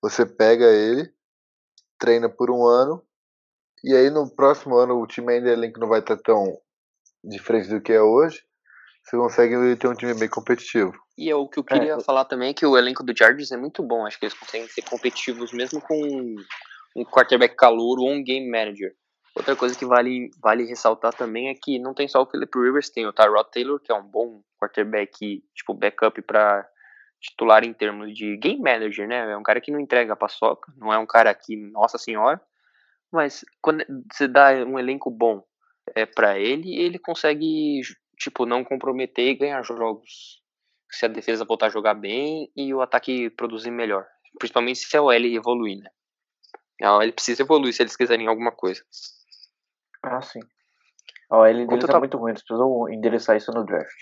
[0.00, 1.12] você pega ele,
[1.98, 3.04] treina por um ano,
[3.84, 6.58] e aí no próximo ano o time ainda elenco não vai estar tão
[7.22, 8.42] diferente do que é hoje.
[9.04, 10.94] Você consegue ter um time bem competitivo.
[11.18, 13.52] E é o que eu queria eu- falar também é que o elenco do Chargers
[13.52, 14.06] é muito bom.
[14.06, 15.94] Acho que eles conseguem ser competitivos mesmo com
[16.96, 18.94] um quarterback calouro ou um game manager.
[19.38, 22.90] Outra coisa que vale, vale ressaltar também é que não tem só o Philip Rivers,
[22.90, 26.68] tem o Tyrod Taylor, que é um bom quarterback, tipo, backup para
[27.20, 29.30] titular em termos de game manager, né?
[29.30, 32.40] É um cara que não entrega a paçoca, não é um cara que, nossa senhora,
[33.12, 35.44] mas quando você dá um elenco bom,
[35.94, 37.80] é, para ele ele consegue,
[38.18, 40.42] tipo, não comprometer e ganhar jogos.
[40.90, 44.04] Se a defesa voltar a jogar bem e o ataque produzir melhor.
[44.36, 45.90] Principalmente se a OL evoluir, né?
[46.90, 48.82] OL precisa evoluir se eles quiserem alguma coisa.
[50.02, 50.40] Ah, sim.
[51.30, 53.96] A OL deles é tá- muito ruim, eles precisam endereçar isso no draft.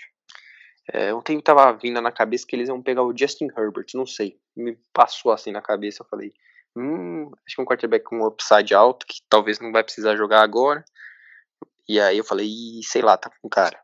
[0.93, 4.39] É, ontem tava vindo na cabeça que eles iam pegar o Justin Herbert, não sei.
[4.55, 6.31] Me passou assim na cabeça, eu falei,
[6.75, 10.85] hum, acho que um quarterback com upside alto, que talvez não vai precisar jogar agora.
[11.89, 13.77] E aí eu falei, "Ih, sei lá, tá com cara.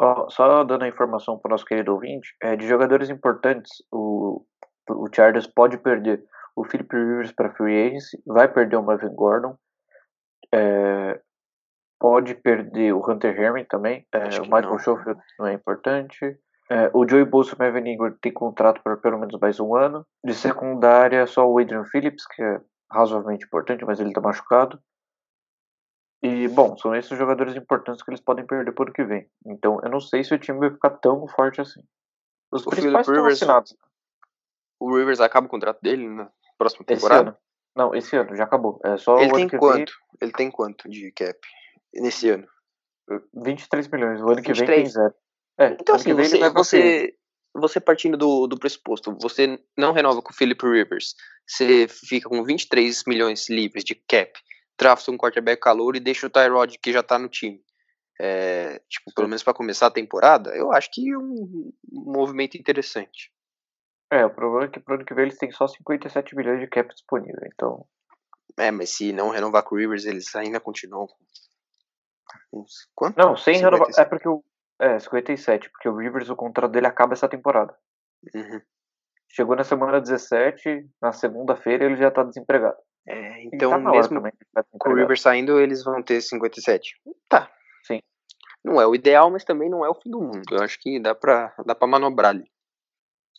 [0.00, 4.44] Ó, só dando a informação para o nosso querido ouvinte, é, de jogadores importantes, o,
[4.88, 9.56] o Chargers pode perder o Philip Rivers para free agency, vai perder o Marvin Gordon,
[10.52, 11.20] é,
[11.98, 14.78] pode perder o Hunter Henry também, é, o Michael não.
[14.78, 16.38] Schofield não é importante,
[16.70, 19.74] é, o Joey Bosa e o Melvin Ingram tem contrato por pelo menos mais um
[19.74, 24.80] ano, de secundária só o Adrian Phillips, que é razoavelmente importante, mas ele está machucado,
[26.22, 29.30] e, bom, são esses jogadores importantes que eles podem perder por ano que vem.
[29.46, 31.80] Então, eu não sei se o time vai ficar tão forte assim.
[32.50, 33.76] Os O principais Phillip estão Rivers- assinados
[34.80, 36.28] O Rivers acaba o contrato dele na
[36.58, 37.38] próxima temporada?
[37.78, 38.80] Não, esse ano, já acabou.
[38.84, 39.92] É só Ele o tem ano que quanto?
[40.20, 41.38] Ele tem quanto de cap
[41.94, 42.44] nesse ano?
[43.32, 44.20] vem 23 milhões.
[44.20, 44.82] O ano que vem 23?
[44.82, 45.14] tem zero.
[45.60, 47.14] É, Então, assim, vem você, você,
[47.54, 51.14] você partindo do, do pressuposto, você não renova com o Philip Rivers,
[51.46, 54.32] você fica com 23 milhões livres de cap,
[54.76, 57.60] drafta um quarterback calor e deixa o Tyrod que já tá no time.
[58.20, 63.30] É, tipo, pelo menos para começar a temporada, eu acho que é um movimento interessante.
[64.10, 66.66] É, o problema é que pro ano que vem eles têm só 57 milhões de
[66.66, 67.40] cap disponível.
[67.52, 67.84] Então,
[68.58, 71.06] É, mas se não renovar com o Rivers, eles ainda continuam.
[72.50, 73.16] com uns- Quanto?
[73.16, 73.86] não, sem renovar.
[73.86, 74.00] 57.
[74.00, 74.42] É porque o.
[74.80, 77.74] É, 57, porque o Rivers, o contrato dele acaba essa temporada.
[78.34, 78.60] Uhum.
[79.30, 82.76] Chegou na semana 17, na segunda-feira ele já tá desempregado.
[83.06, 84.94] É, E então, tá mesmo também ficar com o.
[84.94, 86.94] Rivers saindo, eles vão ter 57.
[87.28, 87.50] Tá.
[87.84, 88.00] Sim.
[88.64, 90.42] Não é o ideal, mas também não é o fim do mundo.
[90.50, 92.44] Eu acho que dá pra, dá pra manobrar ali.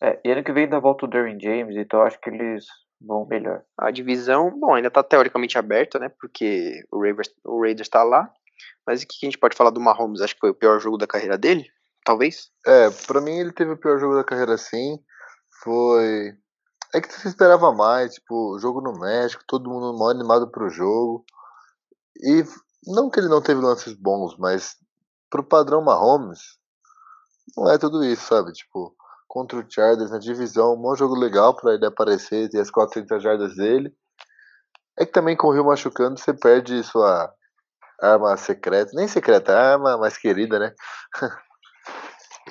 [0.02, 2.66] É, e ano que vem ainda volta o Derwin James, então eu acho que eles
[3.02, 3.64] vão melhor.
[3.78, 6.10] A divisão, bom, ainda tá teoricamente aberta, né?
[6.20, 8.32] Porque o Raiders, o Raiders tá lá.
[8.86, 10.22] Mas o que a gente pode falar do Mahomes?
[10.22, 11.66] Acho que foi o pior jogo da carreira dele?
[12.04, 12.50] Talvez?
[12.66, 15.00] É, pra mim ele teve o pior jogo da carreira sim.
[15.64, 16.34] Foi.
[16.94, 21.24] É que você esperava mais, tipo, jogo no México, todo mundo mal animado pro jogo.
[22.22, 22.44] E
[22.88, 24.76] não que ele não teve lances bons, mas
[25.30, 26.58] pro padrão Mahomes,
[27.56, 28.52] não é tudo isso, sabe?
[28.54, 28.96] Tipo,
[29.30, 33.22] contra o Chargers na divisão, um bom jogo legal pra ele aparecer, ter as 400
[33.22, 33.94] jardas dele.
[35.00, 37.32] É que também com o Rio machucando, você perde sua
[38.02, 40.74] arma secreta, nem secreta, arma mais querida, né?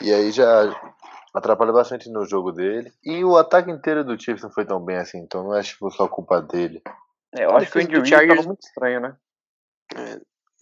[0.01, 0.47] e aí já
[1.35, 2.93] atrapalha bastante no jogo dele.
[3.05, 5.91] E o ataque inteiro do Chiefs não foi tão bem assim, então não é tipo,
[5.91, 6.81] só culpa dele.
[7.35, 9.17] É, eu acho que o Andy Reid Chargers- tava muito estranho, né?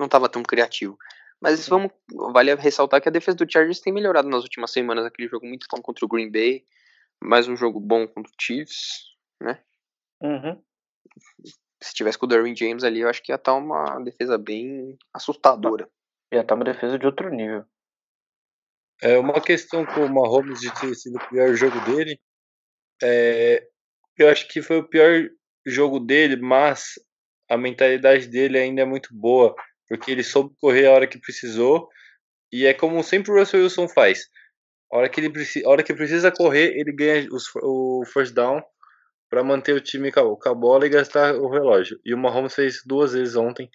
[0.01, 0.97] Não tava tão criativo.
[1.41, 1.93] Mas vamos,
[2.33, 5.05] vale ressaltar que a defesa do Chargers tem melhorado nas últimas semanas.
[5.05, 6.65] Aquele jogo muito bom contra o Green Bay.
[7.23, 9.15] Mais um jogo bom contra o Chiefs.
[10.23, 10.63] Uhum.
[11.83, 14.97] Se tivesse com o Derwin James ali, eu acho que ia estar uma defesa bem
[15.13, 15.89] assustadora.
[16.33, 17.65] Já tá uma defesa de outro nível.
[19.03, 22.19] É uma questão com o Mahomes de ter sido o pior jogo dele.
[23.03, 23.69] É,
[24.17, 25.29] eu acho que foi o pior
[25.67, 26.95] jogo dele, mas
[27.49, 29.55] a mentalidade dele ainda é muito boa,
[29.89, 31.89] porque ele soube correr a hora que precisou
[32.53, 34.29] e é como sempre o Russell Wilson faz.
[34.93, 38.63] A hora que ele precisa, hora que precisa correr, ele ganha os, o first down
[39.29, 41.99] para manter o time com a, bola e gastar o relógio.
[42.05, 43.69] E o Mahomes fez duas vezes ontem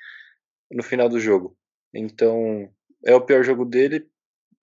[0.72, 1.58] no final do jogo.
[1.94, 2.72] Então,
[3.06, 4.08] é o pior jogo dele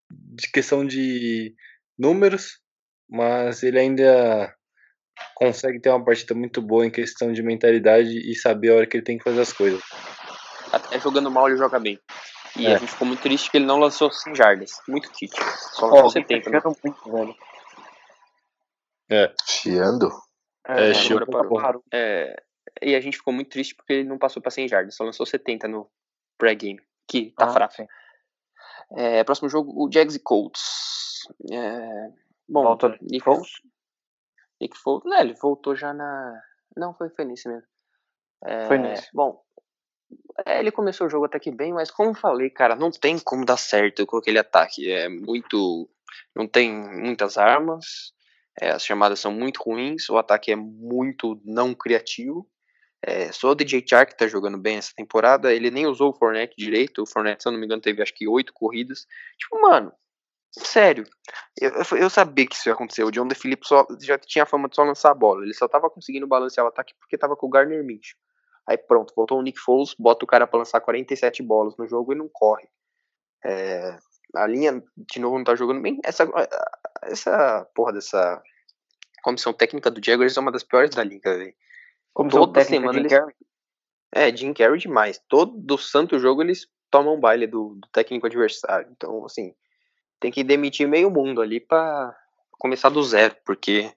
[0.09, 1.53] de questão de
[1.97, 2.61] números,
[3.09, 4.55] mas ele ainda
[5.35, 8.95] consegue ter uma partida muito boa em questão de mentalidade e saber a hora que
[8.95, 9.81] ele tem que fazer as coisas.
[10.77, 11.99] Até jogando mal, ele joga bem.
[12.55, 12.75] E É.
[12.75, 14.71] a gente ficou muito triste que ele não lançou 100 jardas.
[14.87, 15.39] Muito triste.
[15.73, 16.49] Só lançou alguém tá 70.
[16.49, 16.57] né?
[16.59, 17.35] chegando muito, velho.
[19.47, 20.09] Chiando?
[20.65, 21.27] É, agora chegou
[21.61, 21.83] parou.
[21.93, 22.43] É,
[22.81, 24.95] e a gente ficou muito triste porque ele não passou pra 100 jardas.
[24.95, 25.89] Só lançou 70 no
[26.37, 26.81] pré-game.
[27.07, 27.73] Que tá Ah, fraco.
[27.73, 27.87] sim.
[28.91, 31.23] É, próximo jogo, o Jags e Colts.
[31.51, 32.09] É,
[32.47, 33.49] bom, Volta Nick Foles?
[34.61, 35.03] Nick Foles.
[35.05, 36.41] Não, ele voltou já na.
[36.75, 37.67] Não, foi, foi nesse mesmo.
[38.43, 39.09] É, Foi nesse.
[39.13, 39.41] Bom,
[40.45, 43.45] é, ele começou o jogo até que bem, mas como falei, cara, não tem como
[43.45, 44.89] dar certo com aquele ataque.
[44.91, 45.89] É muito.
[46.35, 48.13] Não tem muitas armas.
[48.61, 50.09] é, as chamadas são muito ruins.
[50.09, 52.47] O ataque é muito não criativo.
[53.05, 55.53] É, só o DJ Chark tá jogando bem essa temporada.
[55.53, 57.03] Ele nem usou o Fournette direito.
[57.03, 59.05] O Fournette, se eu não me engano, teve acho que oito corridas.
[59.37, 59.91] Tipo, mano,
[60.51, 61.03] sério.
[61.59, 63.03] Eu, eu- eu sabia que isso ia acontecer.
[63.03, 65.43] O John DeFilippo só, já tinha a fama de só lançar a bola.
[65.43, 68.17] Ele só tava conseguindo balancear o ataque porque tava com o Garner Mitchell.
[68.67, 72.11] Aí pronto, voltou o Nick Foles, bota o cara pra lançar 47 bolas no jogo
[72.11, 72.67] e não corre.
[73.43, 73.97] É,
[74.35, 75.99] a linha, de novo, não tá jogando bem.
[76.03, 76.29] Essa,
[77.03, 78.41] essa porra dessa
[79.23, 81.53] comissão técnica do Jaguars é uma das piores da liga, velho.
[82.29, 83.13] Toda semana eles-.
[84.13, 85.21] É, Jim Carrey demais.
[85.27, 88.89] Todo santo jogo eles tomam baile do, do técnico adversário.
[88.91, 89.53] Então, assim,
[90.19, 92.15] tem que demitir meio mundo ali pra
[92.51, 93.91] começar do zero, porque,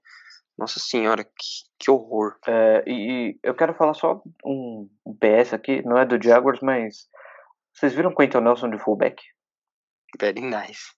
[0.61, 1.30] nossa senhora, que,
[1.78, 2.36] que horror.
[2.46, 6.61] É, e, e eu quero falar só um, um PS aqui, não é do Jaguars,
[6.61, 7.08] mas
[7.74, 9.22] vocês viram o Quentin Nelson de fullback?
[10.20, 10.92] Very nice.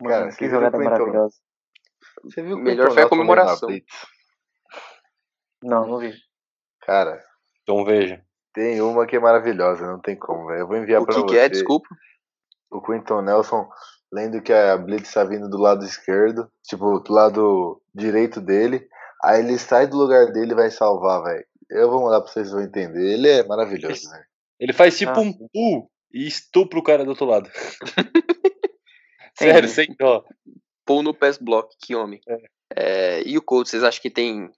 [0.00, 1.36] Mano, Cara, que jogada o maravilhosa.
[2.22, 3.68] Você viu o Melhor foi a comemoração.
[5.62, 6.12] Não, não vi.
[6.82, 7.24] Cara,
[7.62, 8.22] Então veja.
[8.52, 10.60] tem uma que é maravilhosa, não tem como, velho.
[10.60, 11.26] Eu vou enviar O pra que, você.
[11.26, 11.48] que é?
[11.48, 11.88] Desculpa.
[12.70, 13.66] O Quentin Nelson
[14.12, 18.88] lendo que a Blitz tá vindo do lado esquerdo, tipo, do lado direito dele.
[19.22, 21.44] Aí ele sai do lugar dele e vai salvar, velho.
[21.70, 23.14] Eu vou mandar pra vocês vão entender.
[23.14, 24.24] Ele é maravilhoso, velho.
[24.58, 27.50] Ele faz tipo Ah, um pu e estupra o cara do outro lado.
[29.38, 30.24] Sério, sem dó.
[30.84, 32.20] Pull no pass block, que homem.
[32.28, 32.38] É.
[32.74, 34.50] É, e o Colts, vocês acham que tem,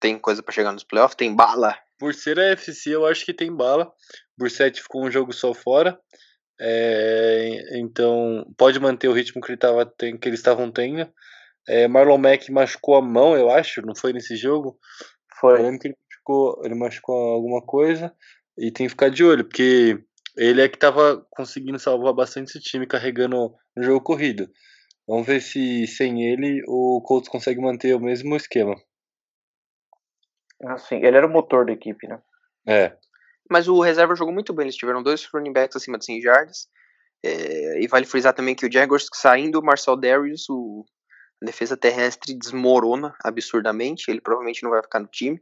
[0.00, 1.16] tem coisa pra chegar nos playoffs?
[1.16, 1.76] Tem bala?
[1.98, 3.92] Por ser a FC, eu acho que tem bala.
[4.36, 5.98] Burset ficou um jogo só fora.
[6.64, 11.12] É, então, pode manter o ritmo que, ele tava, que eles estavam tendo.
[11.68, 14.78] É, Marlon Mack machucou a mão, eu acho, não foi nesse jogo?
[15.32, 15.62] Eu Foi.
[15.62, 18.14] lembro que ele machucou, ele machucou alguma coisa.
[18.56, 19.98] E tem que ficar de olho, porque
[20.36, 24.48] ele é que tava conseguindo salvar bastante esse time carregando no jogo corrido.
[25.08, 28.76] Vamos ver se sem ele o Colts consegue manter o mesmo esquema.
[30.64, 32.22] Assim, ele era o motor da equipe, né?
[32.68, 32.96] É,
[33.50, 34.64] Mas o reserva jogou muito bem.
[34.64, 36.68] Eles tiveram dois running backs acima de 100 jardas.
[37.24, 40.84] É, e vale frisar também que o Jaguars saindo o Marcel Darius, o
[41.42, 44.08] a defesa terrestre desmorona absurdamente.
[44.08, 45.40] Ele provavelmente não vai ficar no time.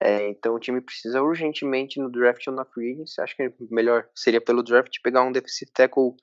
[0.00, 3.20] É, então o time precisa urgentemente no draft ou na free agency.
[3.20, 6.14] Acho que melhor seria pelo draft pegar um defensive tackle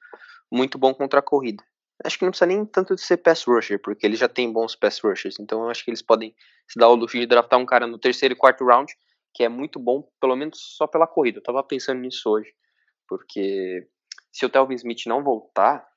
[0.52, 1.64] muito bom contra a corrida.
[2.04, 4.76] Acho que não precisa nem tanto de ser pass rusher, porque ele já tem bons
[4.76, 5.40] pass rushers.
[5.40, 6.36] Então acho que eles podem
[6.68, 8.92] se dar o luxo de draftar um cara no terceiro e quarto round
[9.34, 11.40] que é muito bom, pelo menos só pela corrida.
[11.40, 12.54] Eu tava pensando nisso hoje,
[13.08, 13.88] porque
[14.32, 15.88] se o Telvin Smith não voltar,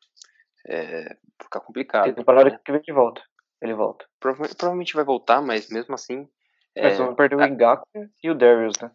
[0.66, 2.04] é, fica complicado.
[2.04, 3.22] Tem temporada que vem de volta.
[3.60, 4.06] Ele volta.
[4.20, 6.28] Prova- provavelmente vai voltar, mas mesmo assim.
[6.74, 7.86] É, Mas vão perder o Ngaku
[8.22, 8.90] e o Darius, né?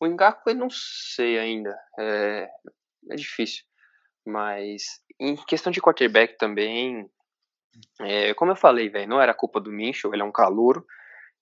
[0.00, 1.78] o Ngaku eu não sei ainda.
[1.98, 2.48] É,
[3.10, 3.64] é difícil.
[4.26, 7.10] Mas em questão de quarterback também,
[8.00, 10.86] é, como eu falei, velho, não era culpa do Minchel, ele é um calouro.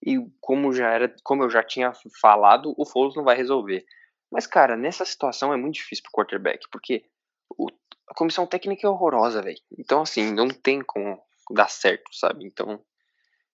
[0.05, 3.85] E como já era, como eu já tinha falado, o Foles não vai resolver.
[4.31, 7.05] Mas, cara, nessa situação é muito difícil pro quarterback, porque
[7.57, 7.69] o-
[8.09, 9.59] a comissão técnica é horrorosa, velho.
[9.79, 11.21] Então, assim, não tem como
[11.53, 12.45] dar certo, sabe?
[12.45, 12.81] Então,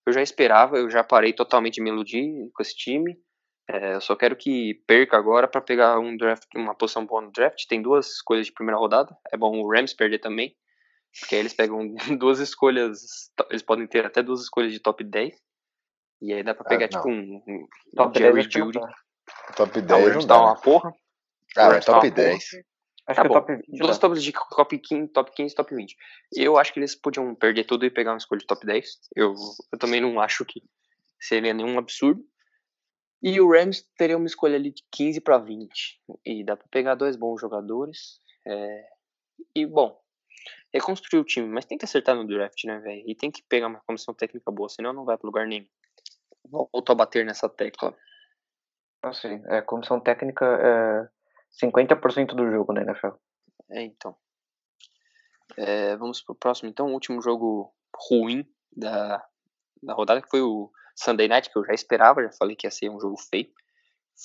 [0.07, 3.16] eu já esperava, eu já parei totalmente de me iludir com esse time.
[3.68, 7.30] É, eu só quero que perca agora pra pegar um draft, uma posição boa no
[7.30, 7.66] draft.
[7.68, 9.16] Tem duas escolhas de primeira rodada.
[9.32, 10.57] É bom o Rams perder também.
[11.20, 13.30] Porque aí eles pegam duas escolhas.
[13.51, 15.36] Eles podem ter até duas escolhas de top 10.
[16.23, 17.01] E aí dá pra Ah, pegar, não.
[17.03, 17.66] tipo, um, um
[17.97, 18.79] Top 10 Jerry acho que não Judy.
[18.81, 18.95] dá.
[19.57, 20.35] Top Ah, 10 o não dá.
[20.35, 20.95] tá uma porra.
[21.57, 22.11] Ah, é top uma porra.
[22.11, 22.45] 10.
[23.05, 23.35] Acho Tá que bom.
[23.35, 24.01] o top 20 Duas dá.
[24.09, 25.97] tops de top 15, top 15, top 20.
[26.37, 28.89] Eu acho que eles podiam perder tudo e pegar uma escolha de top 10.
[29.16, 29.35] Eu,
[29.73, 30.62] eu também não acho que
[31.20, 32.25] seria nenhum absurdo.
[33.20, 36.01] E o Rams teria uma escolha ali de 15 para 20.
[36.25, 38.20] E dá pra pegar dois bons jogadores.
[38.47, 38.85] É,
[39.57, 40.01] E, bom,
[40.73, 41.49] reconstruir o time.
[41.49, 43.03] Mas tem que acertar no draft, né, velho?
[43.07, 45.66] E tem que pegar uma comissão técnica boa, senão não vai pra lugar nenhum.
[46.51, 47.97] Volto a bater nessa tecla.
[49.03, 51.09] Assim, é, comissão técnica é
[51.64, 53.14] 50% do jogo, né, NFL?
[53.70, 54.16] É, então.
[55.57, 56.86] É, vamos pro próximo, então.
[56.86, 57.74] O último jogo
[58.09, 59.24] ruim da,
[59.82, 62.70] da rodada, que foi o Sunday Night, que eu já esperava, já falei que ia
[62.70, 63.51] ser um jogo feio.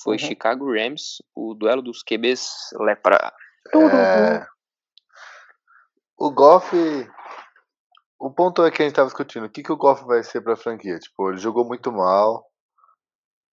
[0.02, 0.18] Foi Uhum.
[0.18, 3.32] Chicago Rams, o duelo dos QBs lepra.
[3.74, 4.46] É...
[6.16, 6.76] O Goff.
[8.18, 9.46] O ponto é que a gente tava discutindo.
[9.46, 10.98] O que, que o Goff vai ser pra franquia?
[10.98, 12.44] Tipo, ele jogou muito mal.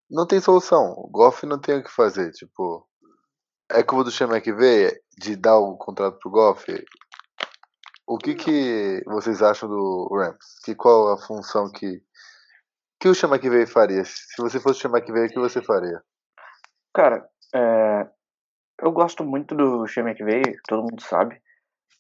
[0.09, 0.93] Não tem solução.
[0.97, 2.31] O Goff não tem o que fazer.
[2.31, 2.87] Tipo,
[3.71, 6.65] é culpa do Sean McVay de dar o contrato pro Goff?
[8.07, 10.59] O que, que vocês acham do Rams?
[10.63, 12.01] Que qual a função que.
[12.99, 14.03] que o Sean McVay faria?
[14.03, 16.01] Se você fosse o Sean McVay, o que você faria?
[16.93, 18.07] Cara, é,
[18.81, 21.41] eu gosto muito do Sean McVay, todo mundo sabe,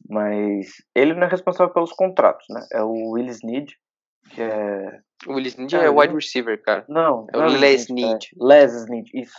[0.09, 2.65] mas ele não é responsável pelos contratos, né?
[2.71, 3.73] É o Will Snead,
[4.31, 4.99] que é...
[5.27, 6.85] O Willis Need é ele- wide receiver, cara.
[6.89, 8.27] Não, É o não Les Snead.
[8.33, 9.37] É Les Snead, isso.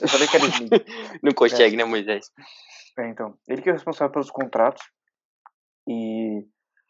[0.00, 0.84] Eu falei que era Snead.
[1.22, 2.30] Não consegue, né, Moisés?
[2.98, 4.82] É, então, ele que é responsável pelos contratos.
[5.88, 6.44] E,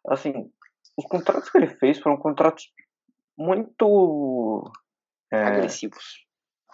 [0.09, 0.51] assim,
[0.97, 2.65] os contratos que ele fez foram contratos
[3.39, 4.71] muito...
[5.33, 6.27] é, Agressivos.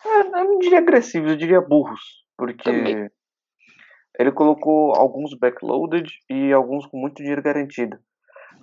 [0.05, 2.01] É, eu não diria agressivos, eu diria burros.
[2.36, 3.11] Porque Também.
[4.19, 7.99] Ele colocou alguns backloaded e alguns com muito dinheiro garantido.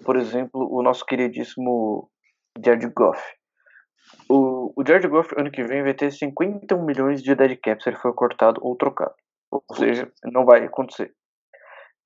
[0.03, 2.09] Por exemplo, o nosso queridíssimo
[2.63, 3.21] Jared Goff.
[4.29, 7.89] O, o Jared Goff, ano que vem, vai ter 51 milhões de dead cap se
[7.89, 9.13] ele for cortado ou trocado.
[9.51, 11.13] Ou seja, não vai acontecer.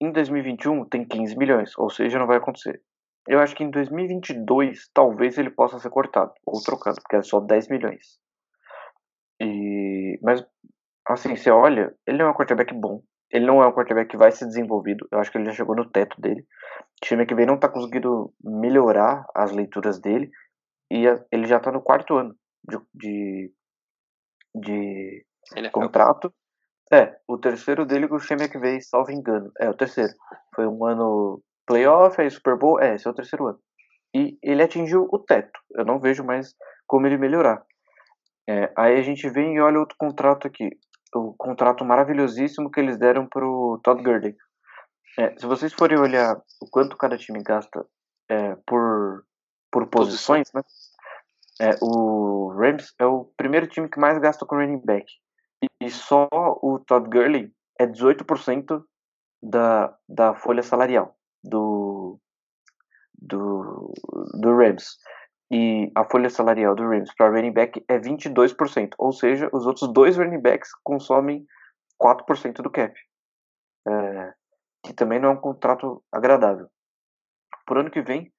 [0.02, 2.82] Em 2021, tem 15 milhões, ou seja, não vai acontecer.
[3.28, 7.40] Eu acho que em 2022, talvez ele possa ser cortado ou trocado, porque é só
[7.40, 8.20] 10 milhões.
[9.42, 10.46] E, mas,
[11.08, 13.02] assim, você olha, ele é um quarterback bom.
[13.34, 15.08] Ele não é um quarterback que vai ser desenvolvido.
[15.12, 16.42] Eu acho que ele já chegou no teto dele.
[16.42, 20.30] O time que vem não tá conseguindo melhorar as leituras dele.
[20.92, 22.36] E a- ele já tá no quarto ano
[22.70, 23.52] de, de,
[24.56, 25.26] de
[25.56, 25.72] NFL.
[25.72, 26.34] contrato.
[26.92, 29.52] É, o terceiro dele com o Shane McVay, salvo engano.
[29.60, 30.14] É, o terceiro.
[30.56, 32.80] Foi um ano playoff, aí Super Bowl.
[32.80, 33.60] É, esse é o terceiro ano.
[34.16, 35.60] E ele atingiu o teto.
[35.72, 36.54] Eu não vejo mais
[36.86, 37.66] como ele melhorar.
[38.48, 40.70] É, aí a gente vem e olha outro contrato aqui.
[41.14, 44.36] O contrato maravilhosíssimo que eles deram pro Todd Gurley.
[45.18, 47.86] É, se vocês forem olhar o quanto cada time gasta
[48.30, 49.24] é, por,
[49.72, 50.62] por posições, né?
[51.62, 55.06] É, o Rams é o primeiro time que mais gasta com running back.
[55.64, 58.84] E, e só o Todd Gurley é 18%
[59.42, 62.20] da, da folha salarial do,
[63.14, 63.94] do,
[64.34, 64.98] do Rams.
[65.52, 68.90] E a folha salarial do Rams para running back é 22%.
[68.98, 71.46] Ou seja, os outros dois running backs consomem
[72.02, 72.94] 4% do cap.
[73.88, 74.34] É,
[74.84, 76.68] que também não é um contrato agradável.
[77.66, 78.32] Por ano que vem,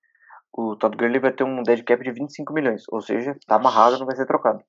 [0.57, 3.99] o Todd Gurley vai ter um dead cap de 25 milhões, ou seja, tá amarrado,
[3.99, 4.63] não vai ser trocado.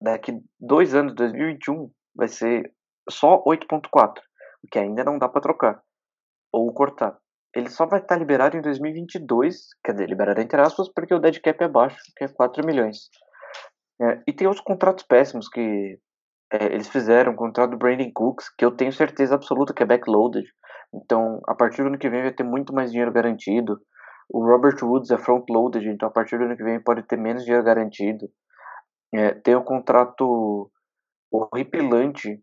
[0.00, 2.72] Daqui dois anos, 2021, vai ser
[3.10, 4.18] só 8.4,
[4.64, 5.82] o que ainda não dá para trocar
[6.52, 7.18] ou cortar.
[7.54, 11.38] Ele só vai estar liberado em 2022, quer dizer, liberado entre aspas, porque o dead
[11.40, 13.10] cap é baixo, que é 4 milhões.
[14.00, 15.98] É, e tem outros contratos péssimos que
[16.52, 19.86] é, eles fizeram, o contrato do Brandon Cooks, que eu tenho certeza absoluta que é
[19.86, 20.46] backloaded.
[20.94, 23.80] Então, a partir do ano que vem vai ter muito mais dinheiro garantido.
[24.30, 27.44] O Robert Woods é front-loaded, então a partir do ano que vem pode ter menos
[27.44, 28.28] dinheiro garantido.
[29.14, 30.70] É, tem o contrato
[31.30, 32.42] horripilante,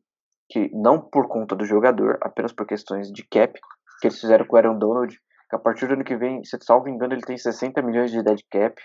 [0.50, 3.60] que não por conta do jogador, apenas por questões de cap,
[4.00, 5.20] que eles fizeram com o Aaron Donald,
[5.50, 8.24] que a partir do ano que vem, se salvo engano, ele tem 60 milhões de
[8.24, 8.82] dead cap.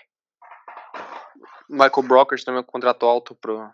[1.69, 3.71] Michael Brockers também é um contrato alto pro.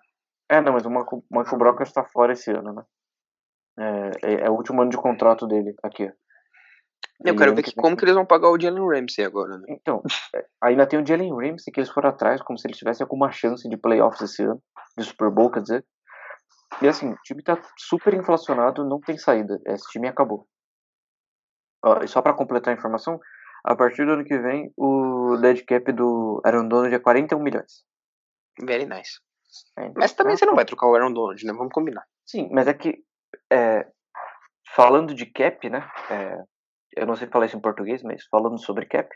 [0.49, 2.85] É, não, mas o Michael, Michael Brockers está fora esse ano, né?
[3.79, 6.11] É, é, é o último ano de contrato dele aqui.
[7.25, 9.67] Eu E quero ver que como que eles vão pagar o Jalen Ramsey agora, né?
[9.69, 10.03] Então,
[10.35, 13.31] é, ainda tem o Jalen Ramsey que eles foram atrás, como se ele tivesse alguma
[13.31, 14.61] chance de playoffs esse ano,
[14.97, 15.85] de Super Bowl, quer dizer.
[16.81, 19.61] E assim, o time tá super inflacionado, não tem saída.
[19.67, 20.47] Esse time acabou.
[21.85, 23.19] Ó, e só pra completar a informação,
[23.65, 27.85] a partir do ano que vem, o dead cap do Aaron Donald é 41 milhões.
[28.61, 29.21] Very nice.
[29.79, 31.53] É, Mas também é você não vai trocar o Aaron Donald, né?
[31.53, 32.05] Vamos combinar.
[32.25, 33.03] Sim, mas é que
[33.53, 33.87] é,
[34.75, 35.89] falando de cap, né?
[36.11, 36.43] é,
[36.97, 39.09] eu não sei falar isso em português, mas falando sobre cap,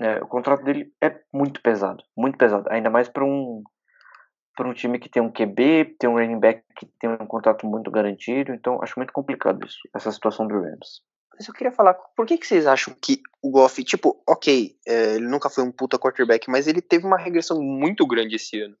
[0.00, 3.62] é, o contrato dele é muito pesado, muito pesado, ainda mais para um
[4.54, 7.66] para um time que tem um QB, tem um running back que tem um contrato
[7.66, 11.00] muito garantido, então acho muito complicado isso, essa situação do Rams.
[11.38, 15.14] Mas eu queria falar, por que, que vocês acham que o Goff, tipo, ok, é,
[15.14, 18.76] ele nunca foi um puta quarterback, mas ele teve uma regressão muito grande esse ano.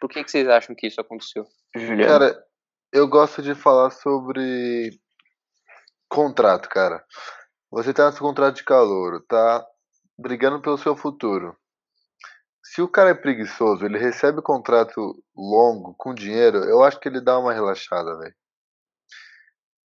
[0.00, 1.46] Por que, que vocês acham que isso aconteceu?
[1.74, 2.44] Juliano, Cara,
[2.92, 5.00] eu gosto de falar sobre
[6.08, 7.04] contrato, cara.
[7.70, 9.66] Você tá nesse contrato de calouro, tá
[10.16, 11.56] brigando pelo seu futuro.
[12.62, 17.20] Se o cara é preguiçoso, ele recebe contrato longo, com dinheiro, eu acho que ele
[17.20, 18.34] dá uma relaxada, velho.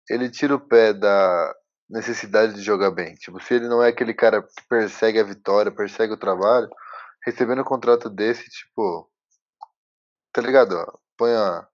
[0.10, 1.56] Ele tira o pé da
[1.90, 3.16] necessidade de jogar bem.
[3.16, 6.70] Tipo, se ele não é aquele cara que persegue a vitória, persegue o trabalho,
[7.26, 9.10] recebendo um contrato desse, tipo.
[10.32, 10.76] Tá ligado?
[10.76, 10.98] ó?
[11.18, 11.68] Põe a,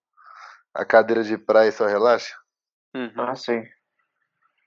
[0.74, 2.34] a cadeira de praia e só relaxa.
[3.18, 3.64] ah, sim.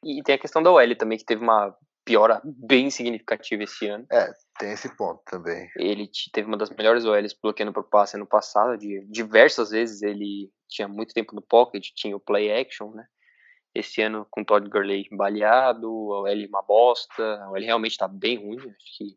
[0.04, 1.74] E tem a questão da OL também, que teve uma
[2.04, 4.06] piora bem significativa esse ano.
[4.58, 5.68] Tem esse ponto também.
[5.76, 8.78] Ele teve uma das melhores OLs bloqueando pro passe ano passado.
[8.78, 13.04] De, diversas vezes ele tinha muito tempo no pocket, tinha o play action, né?
[13.78, 17.44] Esse ano com o Todd Gurley baleado, a OL uma bosta.
[17.44, 18.58] A OL realmente tá bem ruim.
[18.58, 19.16] Acho que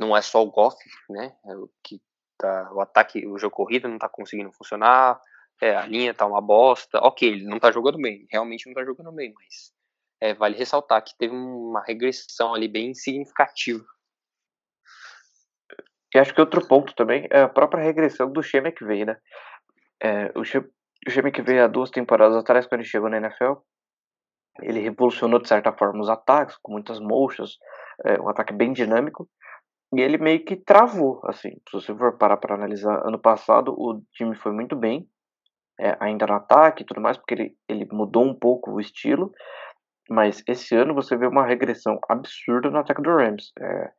[0.00, 0.76] não é só o Goff,
[1.08, 1.36] né?
[1.46, 2.02] É o que
[2.36, 5.20] tá, o ataque, o jogo corrido não tá conseguindo funcionar.
[5.60, 6.98] É, a linha tá uma bosta.
[6.98, 9.72] Ok, ele não tá jogando bem, realmente não tá jogando bem, mas
[10.20, 13.84] é, vale ressaltar que teve uma regressão ali bem significativa.
[16.12, 19.16] E acho que outro ponto também é a própria regressão do Shea McVay, né?
[20.02, 20.68] É, o Shea,
[21.06, 23.54] o Shea McVay, há duas temporadas atrás, quando ele chegou na NFL,
[24.60, 27.58] ele revolucionou, de certa forma, os ataques, com muitas motions,
[28.04, 29.28] é, um ataque bem dinâmico.
[29.94, 31.50] E ele meio que travou, assim.
[31.68, 35.06] Se você for parar para analisar, ano passado o time foi muito bem,
[35.80, 39.32] é, ainda no ataque e tudo mais, porque ele, ele mudou um pouco o estilo.
[40.08, 43.52] Mas esse ano você vê uma regressão absurda no ataque do Rams.
[43.58, 43.90] É,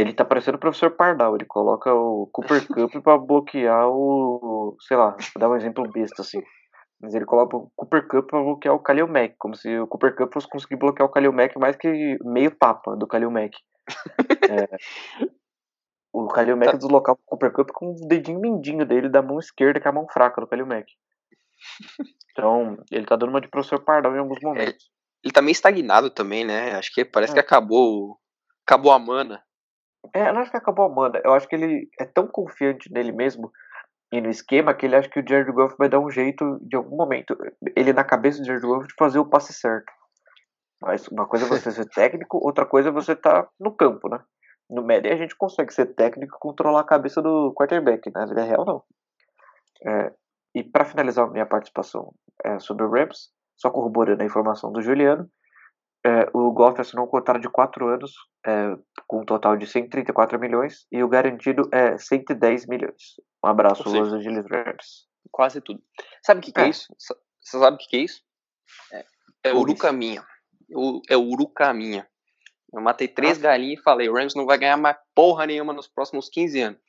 [0.00, 4.76] ele tá parecendo o professor Pardal, ele coloca o Cooper Cup para bloquear o.
[4.80, 6.42] Sei lá, vou dar um exemplo besta assim.
[7.00, 10.16] Mas ele coloca o Cooper Cup pra bloquear o Kalil Mack, como se o Cooper
[10.16, 13.56] Cup fosse conseguir bloquear o Kalil Mack mais que meio tapa do Kalil Mack.
[14.50, 14.68] é,
[16.12, 16.76] o Kalil Mack tá.
[16.76, 19.94] deslocava o Cooper Cup com o dedinho mindinho dele da mão esquerda, que é a
[19.94, 20.90] mão fraca do Kalil Mack.
[22.32, 24.84] Então, ele tá dando uma de professor Pardal em alguns momentos.
[24.84, 26.72] É, ele tá meio estagnado também, né?
[26.76, 27.34] Acho que parece é.
[27.34, 28.18] que acabou
[28.68, 29.42] acabou a mana.
[30.14, 31.20] É, eu não acho que acabou a mana.
[31.24, 33.50] Eu acho que ele é tão confiante nele mesmo
[34.12, 36.76] e no esquema que ele acha que o Jared Goff vai dar um jeito de
[36.76, 37.36] algum momento.
[37.76, 39.92] Ele na cabeça do Jared Goff de fazer o passe certo.
[40.80, 44.08] Mas uma coisa é você ser técnico, outra coisa é você estar tá no campo,
[44.08, 44.18] né?
[44.70, 48.44] No Madden a gente consegue ser técnico e controlar a cabeça do quarterback, na vida
[48.44, 48.82] real não.
[49.86, 50.12] É,
[50.54, 52.12] e para finalizar minha participação
[52.44, 55.28] é, sobre o Rams, só corroborando a informação do Juliano,
[56.04, 58.12] é, o Goff assinou um contrato de 4 anos
[58.48, 63.20] é, com um total de 134 milhões e o garantido é 110 milhões.
[63.44, 65.06] Um abraço, seja, Los Angeles Rams.
[65.30, 65.82] Quase tudo.
[66.24, 66.64] Sabe o que, que é.
[66.64, 66.68] é.
[66.70, 66.88] isso?
[66.98, 68.22] Você sabe o que, que é isso?
[68.92, 69.04] É,
[69.44, 70.24] é Urucaminha.
[71.10, 72.08] É Urucaminha.
[72.72, 73.42] Eu matei três ah.
[73.42, 76.80] galinhas e falei, o Rams não vai ganhar mais porra nenhuma nos próximos 15 anos.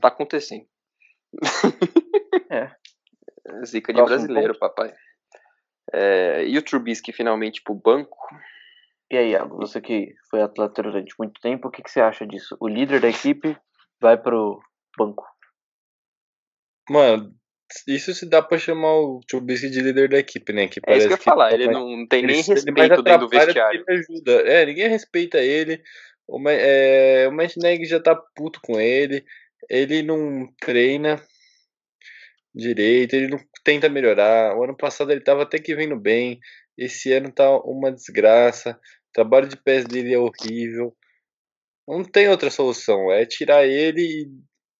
[0.00, 0.66] tá acontecendo.
[2.48, 2.70] É.
[3.64, 4.60] Zica de Próximo brasileiro, ponto.
[4.60, 4.94] papai.
[5.92, 8.16] É, e o Trubisky finalmente pro banco.
[9.10, 12.26] E aí, Iago, você que foi atleta durante muito tempo, o que, que você acha
[12.26, 12.56] disso?
[12.60, 13.56] O líder da equipe
[14.00, 14.60] vai pro
[14.96, 15.24] banco.
[16.88, 17.34] Mano,
[17.86, 20.68] isso se dá pra chamar o Trubisky de líder da equipe, né?
[20.68, 23.84] Que é isso que eu ia falar, ele não tem nem respeito dentro do vestiário.
[23.88, 24.32] Ajuda.
[24.48, 25.82] É, ninguém respeita ele.
[26.26, 29.24] O, é, o Nagy já tá puto com ele.
[29.68, 31.20] Ele não treina
[32.54, 34.56] direito, ele não tenta melhorar.
[34.56, 36.40] O ano passado ele estava até que vindo bem.
[36.76, 38.78] Esse ano tá uma desgraça.
[39.10, 40.96] O trabalho de pés dele é horrível.
[41.86, 43.10] Não tem outra solução.
[43.10, 44.30] É tirar ele e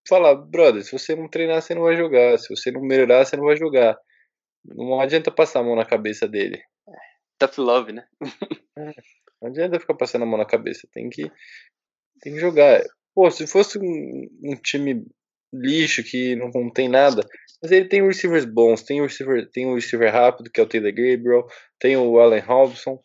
[0.07, 2.37] falar, brother, se você não treinar, você não vai jogar.
[2.39, 3.97] Se você não melhorar, você não vai jogar.
[4.63, 6.61] Não adianta passar a mão na cabeça dele.
[7.39, 8.05] Tough love, né?
[8.77, 8.89] É,
[9.41, 10.87] não adianta ficar passando a mão na cabeça.
[10.93, 11.29] Tem que,
[12.21, 12.81] tem que jogar.
[13.13, 15.05] Pô, se fosse um, um time
[15.53, 17.21] lixo que não, não tem nada,
[17.61, 20.67] mas ele tem receivers bons, tem o receiver, tem o receiver rápido, que é o
[20.67, 21.45] Taylor Gabriel,
[21.77, 22.97] tem o Allen Robson,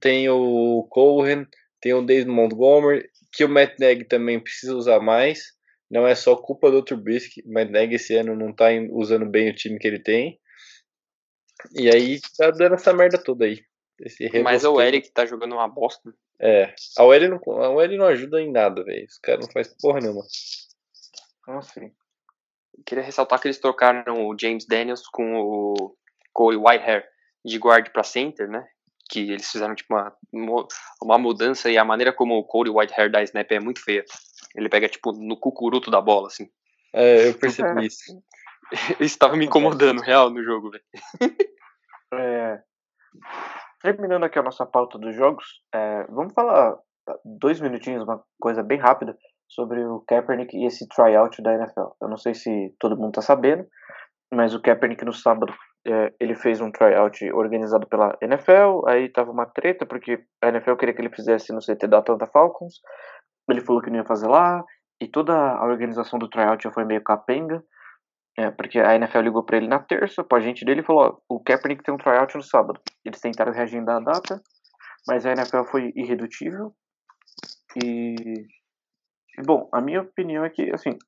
[0.00, 1.46] tem o Cohen,
[1.80, 5.56] tem o David Montgomery, que o Matt Nagy também precisa usar mais.
[5.90, 9.50] Não é só culpa do Trubisky, o Matt Nagy esse ano não tá usando bem
[9.50, 10.38] o time que ele tem.
[11.74, 13.60] E aí tá dando essa merda toda aí.
[14.44, 16.12] Mas o Eric tá jogando uma bosta.
[16.40, 19.04] É, a OL não, a não ajuda em nada, velho.
[19.04, 20.22] Os caras não faz porra nenhuma.
[21.44, 21.92] Como assim?
[22.84, 25.96] queria ressaltar que eles trocaram o James Daniels com o
[26.32, 27.08] Corey Whitehair
[27.44, 28.66] de guard para center, né?
[29.08, 30.66] Que eles fizeram tipo uma,
[31.02, 34.04] uma mudança e a maneira como o Corey Whitehair dá snap é muito feia.
[34.54, 36.48] Ele pega tipo no cucuruto da bola, assim.
[36.92, 38.02] É, eu percebi isso.
[39.00, 40.84] isso estava me incomodando, real, no jogo, velho.
[42.14, 42.62] É,
[43.82, 45.44] terminando aqui a nossa pauta dos jogos,
[45.74, 46.76] é, vamos falar
[47.24, 49.16] dois minutinhos, uma coisa bem rápida
[49.48, 51.88] sobre o Kaepernick e esse tryout da NFL.
[52.00, 53.66] Eu não sei se todo mundo está sabendo,
[54.32, 55.52] mas o Kaepernick no sábado
[55.86, 60.76] é, ele fez um tryout organizado pela NFL, aí tava uma treta porque a NFL
[60.76, 62.80] queria que ele fizesse no CT da Atlanta Falcons,
[63.48, 64.64] ele falou que não ia fazer lá,
[65.00, 67.62] e toda a organização do tryout já foi meio capenga,
[68.38, 71.34] é, porque a NFL ligou para ele na terça, pro agente dele e falou, ó,
[71.36, 72.80] o Kaepernick tem um tryout no sábado.
[73.04, 74.40] Eles tentaram reagendar a data,
[75.06, 76.72] mas a NFL foi irredutível,
[77.82, 78.14] e
[79.46, 80.98] Bom, a minha opinião é que, assim,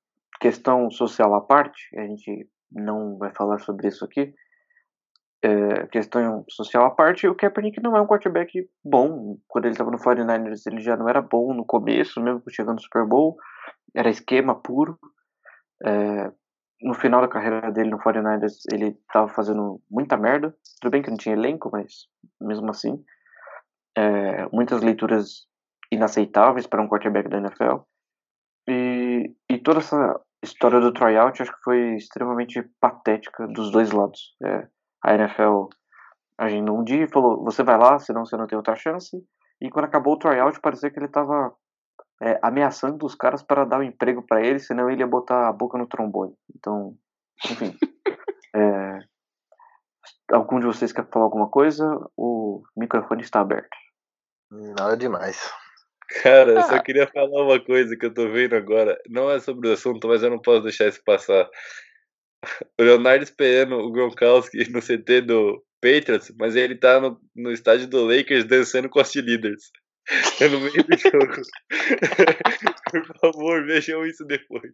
[0.41, 4.33] questão social à parte, a gente não vai falar sobre isso aqui,
[5.43, 9.39] é, questão social à parte, o Kaepernick não é um quarterback bom.
[9.49, 12.83] Quando ele estava no 49ers, ele já não era bom no começo, mesmo chegando no
[12.83, 13.39] Super Bowl,
[13.95, 14.99] era esquema puro.
[15.83, 16.31] É,
[16.83, 20.55] no final da carreira dele no 49ers, ele estava fazendo muita merda.
[20.81, 22.07] Tudo bem que não tinha elenco, mas
[22.41, 23.03] mesmo assim.
[23.97, 25.47] É, muitas leituras
[25.91, 27.81] inaceitáveis para um quarterback da NFL.
[28.69, 34.37] E, e toda essa história do tryout acho que foi extremamente patética dos dois lados.
[34.45, 34.69] É,
[35.05, 35.69] a NFL
[36.39, 39.17] agindo um dia e falou: você vai lá, senão você não tem outra chance.
[39.61, 41.55] E quando acabou o tryout, parecia que ele estava
[42.23, 45.53] é, ameaçando os caras para dar um emprego para ele, senão ele ia botar a
[45.53, 46.35] boca no trombone.
[46.57, 46.95] Então,
[47.45, 47.77] enfim.
[48.57, 48.99] é,
[50.33, 51.85] algum de vocês quer falar alguma coisa?
[52.17, 53.77] O microfone está aberto.
[54.51, 55.53] Nada demais.
[56.23, 56.83] Cara, eu só Ah.
[56.83, 58.99] queria falar uma coisa que eu tô vendo agora.
[59.09, 61.49] Não é sobre o assunto, mas eu não posso deixar isso passar.
[62.79, 67.87] O Leonardo esperando o Gronkowski no CT do Patriots, mas ele tá no, no estádio
[67.87, 69.71] do Lakers dançando com as cheerleaders.
[70.41, 71.43] É no meio do jogo.
[72.91, 74.73] Por favor, vejam isso depois.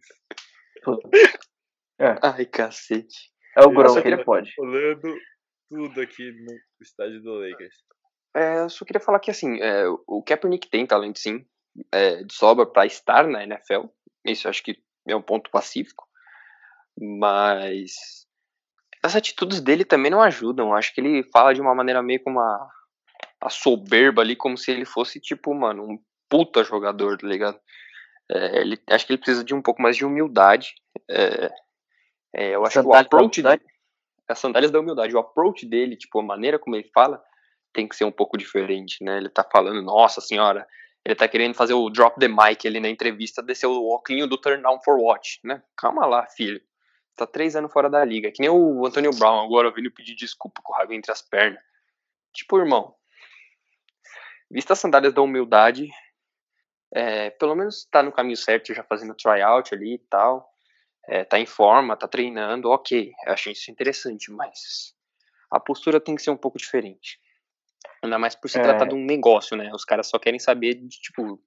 [1.99, 3.31] Ai, cacete.
[3.55, 4.51] É o Eu Gronk, só ele pode.
[4.57, 5.15] Rolando
[5.69, 7.75] tudo aqui no estádio do Lakers.
[8.35, 11.45] É, eu só queria falar que, assim, é, o Kaepernick tem talento, sim,
[11.91, 13.87] é, de sobra pra estar na NFL.
[14.25, 16.06] Isso eu acho que é um ponto pacífico.
[16.99, 18.25] Mas
[19.03, 20.73] as atitudes dele também não ajudam.
[20.73, 22.69] Acho que ele fala de uma maneira meio com uma
[23.39, 27.59] a soberba ali, como se ele fosse, tipo, mano, um puta jogador, tá ligado?
[28.29, 30.73] É, ele, acho que ele precisa de um pouco mais de humildade.
[31.09, 31.51] É,
[32.35, 33.63] é, eu acho que o approach humildade?
[34.27, 37.23] as sandálias da humildade, o approach dele, tipo, a maneira como ele fala,
[37.71, 39.17] tem que ser um pouco diferente, né?
[39.17, 40.67] Ele tá falando, nossa senhora,
[41.05, 44.37] ele tá querendo fazer o drop the mic ali na entrevista, descer o óculos do
[44.37, 45.61] turn down for watch, né?
[45.77, 46.61] Calma lá, filho.
[47.17, 48.31] Tá três anos fora da liga.
[48.31, 51.61] Que nem o Antonio Brown agora vindo pedir desculpa com o rabo entre as pernas.
[52.31, 52.95] Tipo, irmão,
[54.49, 55.89] vista as sandálias da humildade,
[56.93, 60.47] é, pelo menos tá no caminho certo, já fazendo tryout ali e tal
[61.07, 64.93] é, tá em forma, tá treinando, ok, eu achei isso interessante, mas
[65.49, 67.19] a postura tem que ser um pouco diferente.
[68.03, 68.61] Ainda mais por se É.
[68.61, 69.71] tratar de um negócio, né?
[69.73, 71.41] Os caras só querem saber de, tipo,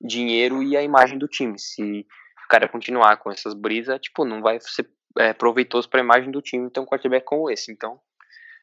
[0.00, 1.58] dinheiro e a imagem do time.
[1.58, 2.04] Se
[2.50, 6.70] cara continuar com essas brisas, tipo, não vai ser é, proveitoso pra imagem do time
[6.70, 7.72] ter um quarterback como esse.
[7.72, 8.00] Então,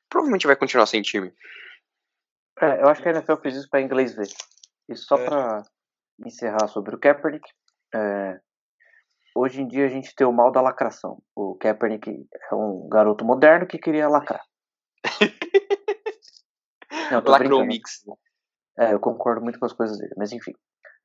[0.09, 1.33] provavelmente vai continuar sem time.
[2.59, 4.27] É, eu acho que a NFL fez isso pra inglês ver.
[4.89, 5.25] E só É.
[5.25, 5.63] pra
[6.25, 7.47] encerrar sobre o Kaepernick,
[7.93, 8.39] é,
[9.35, 11.21] hoje em dia a gente tem o mal da lacração.
[11.35, 14.43] O Kaepernick é um garoto moderno que queria lacrar.
[17.11, 18.03] Não, tô Lacrou mix.
[18.77, 20.53] É, eu concordo muito com as coisas dele, mas enfim.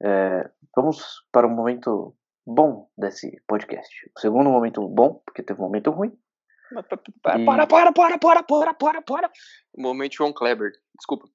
[0.03, 2.17] É, vamos para o momento
[2.47, 4.11] bom desse podcast.
[4.17, 6.17] O segundo momento bom, porque teve um momento ruim.
[7.39, 9.31] E- Para, para, para, para, para, para, para.
[9.77, 11.27] Momento João Kleber, desculpa.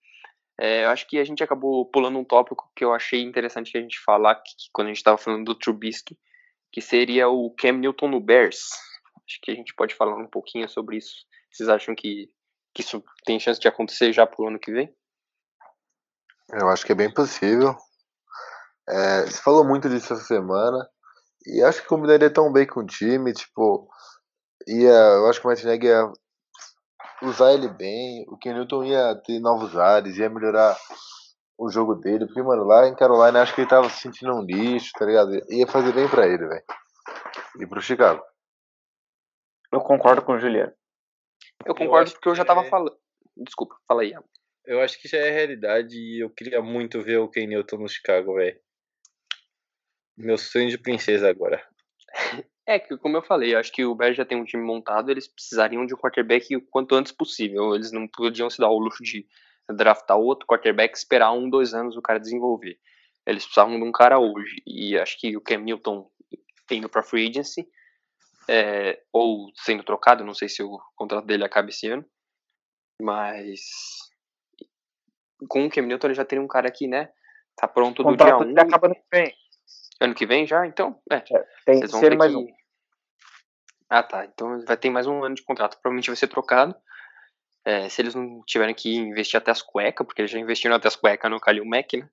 [0.60, 3.82] É, eu acho que a gente acabou pulando um tópico que eu achei interessante a
[3.82, 6.18] gente falar que, que quando a gente estava falando do Trubisky,
[6.72, 8.70] que seria o Cam Newton no Bears.
[9.28, 11.26] Acho que a gente pode falar um pouquinho sobre isso.
[11.52, 12.32] Vocês acham que,
[12.74, 14.92] que isso tem chance de acontecer já pro ano que vem?
[16.54, 17.76] Eu acho que é bem possível.
[18.90, 20.90] É, você falou muito disso essa semana.
[21.48, 23.32] E acho que combinaria tão bem com o time.
[23.34, 23.88] Tipo,
[24.68, 26.12] ia, eu acho que o Martinelli ia
[27.24, 28.26] usar ele bem.
[28.28, 30.78] O Ken Newton ia ter novos ares, ia melhorar
[31.58, 32.26] o jogo dele.
[32.26, 35.32] Porque, mano, lá em Carolina acho que ele tava se sentindo um lixo, tá ligado?
[35.50, 36.64] Ia fazer bem pra ele, velho.
[37.60, 38.22] E pro Chicago.
[39.72, 40.74] Eu concordo com o Juliano.
[41.66, 42.96] Eu Eu concordo acho porque eu já tava é- falando.
[43.38, 44.14] Desculpa, fala aí.
[44.66, 47.88] Eu acho que já é realidade e eu queria muito ver o Ken Newton no
[47.88, 48.60] Chicago, velho.
[50.18, 51.64] Meu sonho de princesa agora.
[52.66, 55.10] É que, como eu falei, eu acho que o Bears já tem um time montado,
[55.10, 57.76] eles precisariam de um quarterback o quanto antes possível.
[57.76, 59.26] Eles não podiam se dar o luxo de
[59.70, 62.78] draftar outro quarterback e esperar um, dois anos o cara desenvolver.
[63.26, 64.62] Eles precisavam de um cara hoje.
[64.66, 66.10] E acho que o Cam Newton
[66.72, 67.68] indo pra free agency,
[68.50, 72.06] é, ou sendo trocado, não sei se o contrato dele acaba esse ano,
[73.02, 73.62] mas
[75.48, 77.10] com o Cam Newton ele já teria um cara aqui, né?
[77.56, 78.46] Tá pronto O do dia contrato 1.
[78.48, 79.34] dele acaba no vem.
[80.00, 80.66] Ano que vem já?
[80.66, 81.20] Então, é.
[81.66, 82.38] Tem Vocês vão ser mais que...
[82.38, 82.48] um.
[83.90, 84.26] Ah, tá.
[84.26, 85.78] Então vai ter mais um ano de contrato.
[85.82, 86.76] Provavelmente vai ser trocado.
[87.66, 90.88] É, se eles não tiverem que investir até as cuecas, porque eles já investiram até
[90.88, 92.10] as cuecas no Kalil Mack, né?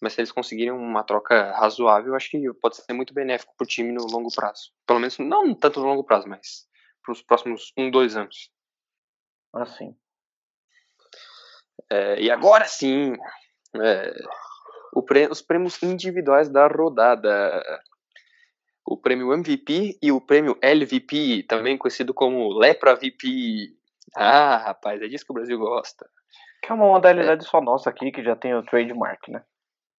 [0.00, 3.92] Mas se eles conseguirem uma troca razoável, acho que pode ser muito benéfico pro time
[3.92, 4.72] no longo prazo.
[4.84, 6.66] Pelo menos, não tanto no longo prazo, mas
[7.02, 8.50] pros próximos um, dois anos.
[9.54, 9.96] Assim.
[11.88, 13.14] É, e agora sim,
[13.76, 14.14] é,
[15.30, 17.62] os prêmios individuais da rodada.
[18.84, 23.74] O prêmio MVP e o prêmio LVP, também conhecido como Lepra VP.
[24.14, 26.08] Ah, rapaz, é disso que o Brasil gosta.
[26.62, 29.42] Que é uma modalidade só nossa aqui, que já tem o trademark, né?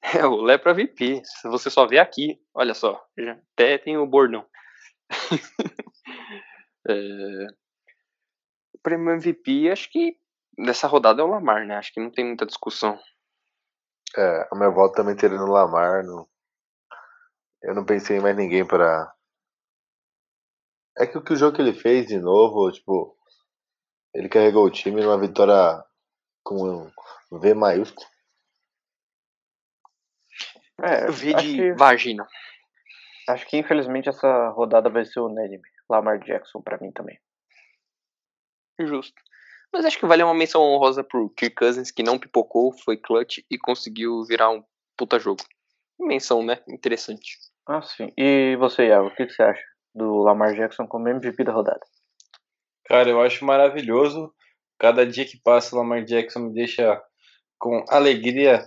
[0.20, 1.22] É o Lepra VP.
[1.24, 3.02] Se você só vê aqui, olha só,
[3.54, 4.46] até tem o bordão.
[6.86, 7.48] É,
[8.76, 10.18] O prêmio MVP, acho que
[10.58, 11.78] dessa rodada é o Lamar, né?
[11.78, 13.00] Acho que não tem muita discussão.
[14.16, 16.04] É, a minha volta também teria no Lamar.
[16.04, 16.30] No...
[17.62, 19.12] Eu não pensei em mais ninguém pra.
[20.98, 23.18] É que o que o jogo que ele fez de novo, tipo,
[24.14, 25.84] ele carregou o time numa vitória
[26.44, 26.92] com
[27.32, 28.06] um V maiúsculo.
[30.82, 32.28] É, V de que, vagina.
[33.30, 35.64] acho que infelizmente essa rodada vai ser unânime.
[35.90, 37.20] Lamar Jackson pra mim também.
[38.80, 39.22] Justo.
[39.74, 43.40] Mas acho que vale uma menção honrosa pro Kirk Cousins, que não pipocou, foi clutch
[43.50, 44.64] e conseguiu virar um
[44.96, 45.42] puta jogo.
[46.00, 46.60] Menção, né?
[46.68, 47.40] Interessante.
[47.68, 48.14] Ah, sim.
[48.16, 49.64] E você, Iago, o que, que você acha
[49.96, 51.80] do Lamar Jackson como MVP da rodada?
[52.86, 54.32] Cara, eu acho maravilhoso.
[54.78, 57.02] Cada dia que passa, o Lamar Jackson me deixa
[57.58, 58.64] com alegria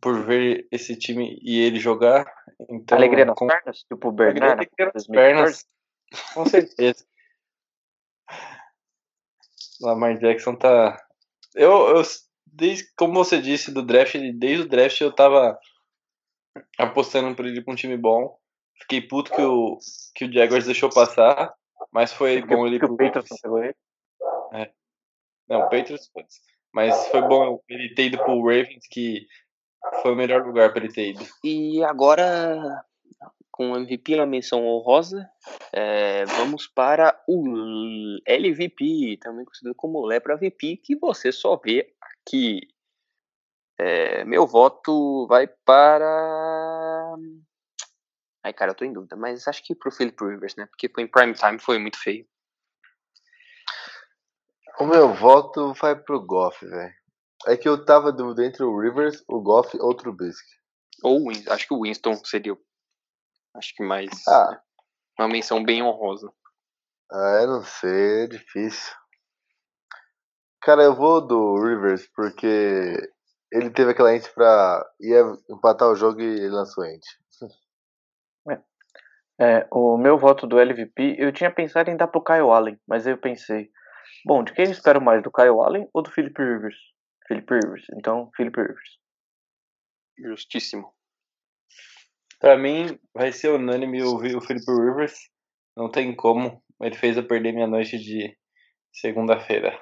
[0.00, 2.32] por ver esse time e ele jogar.
[2.70, 3.46] Então, Alegria nas com...
[3.46, 3.82] pernas?
[3.82, 4.52] Tipo o Bernard?
[4.52, 5.66] Alegria nas pernas.
[6.34, 7.04] Com certeza.
[9.80, 11.00] Lamar Jackson tá.
[11.54, 12.02] Eu, eu,
[12.46, 15.58] desde, como você disse, do draft, desde o draft eu tava
[16.78, 18.38] apostando por ele com um time bom.
[18.82, 19.78] Fiquei puto que o,
[20.14, 21.52] que o Jaguars deixou passar,
[21.92, 22.78] mas foi bom ele.
[22.78, 23.74] porque o Patriots não pegou ele.
[25.50, 26.40] Não, o Patriots, putz.
[26.72, 29.26] mas foi bom ele ter ido pro Ravens, que
[30.00, 31.26] foi o melhor lugar para ele ter ido.
[31.42, 32.84] E agora,
[33.60, 35.30] com o MVP na menção honrosa,
[35.70, 42.62] é, vamos para o LVP, também conhecido como Lepra VP, que você só vê aqui.
[43.78, 47.16] É, meu voto vai para.
[48.42, 50.64] Ai, cara, eu tô em dúvida, mas acho que pro Philip Rivers, né?
[50.64, 52.26] Porque foi em prime time, foi muito feio.
[54.78, 56.94] O meu voto vai pro Goff, velho.
[57.46, 60.48] É que eu tava dúvida entre o Rivers, o Goff ou o Trubisky.
[61.02, 62.54] Ou o Win- acho que o Winston seria.
[62.54, 62.69] o-
[63.54, 64.10] Acho que mais.
[64.28, 64.60] Ah.
[65.18, 66.32] Uma menção bem honrosa.
[67.12, 68.94] Ah, eu não sei, é difícil.
[70.62, 72.96] Cara, eu vou do Rivers porque
[73.52, 77.08] ele teve aquela ente pra ia empatar o jogo e ele lançou ente.
[79.42, 83.06] É, o meu voto do LVP, eu tinha pensado em dar pro Kyle Allen, mas
[83.06, 83.70] aí eu pensei,
[84.22, 86.76] bom, de quem eu espero mais, do Kyle Allen ou do Philip Rivers?
[87.26, 88.98] Philip Rivers, então Philip Rivers.
[90.18, 90.92] Justíssimo.
[92.40, 95.14] Pra mim, vai ser unânime o, o Philip Rivers.
[95.76, 96.62] Não tem como.
[96.80, 98.36] Ele fez eu perder minha noite de
[98.92, 99.78] segunda-feira.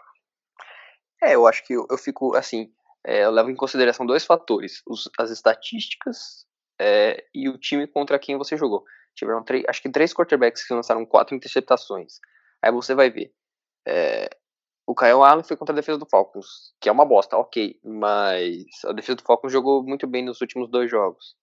[1.23, 2.73] É, eu acho que eu, eu fico assim.
[3.07, 6.47] é, eu levo em consideração dois fatores: os- as estatísticas
[6.81, 8.85] é, e o time contra quem você jogou.
[9.15, 12.15] Tiveram três, acho que três quarterbacks que lançaram quatro interceptações.
[12.63, 13.33] Aí você vai ver.
[13.87, 14.29] é,
[14.87, 17.79] o Kyle Allen foi contra a defesa do Falcons, que é uma bosta, ok.
[17.85, 21.37] Mas a defesa do Falcons jogou muito bem nos últimos dois jogos.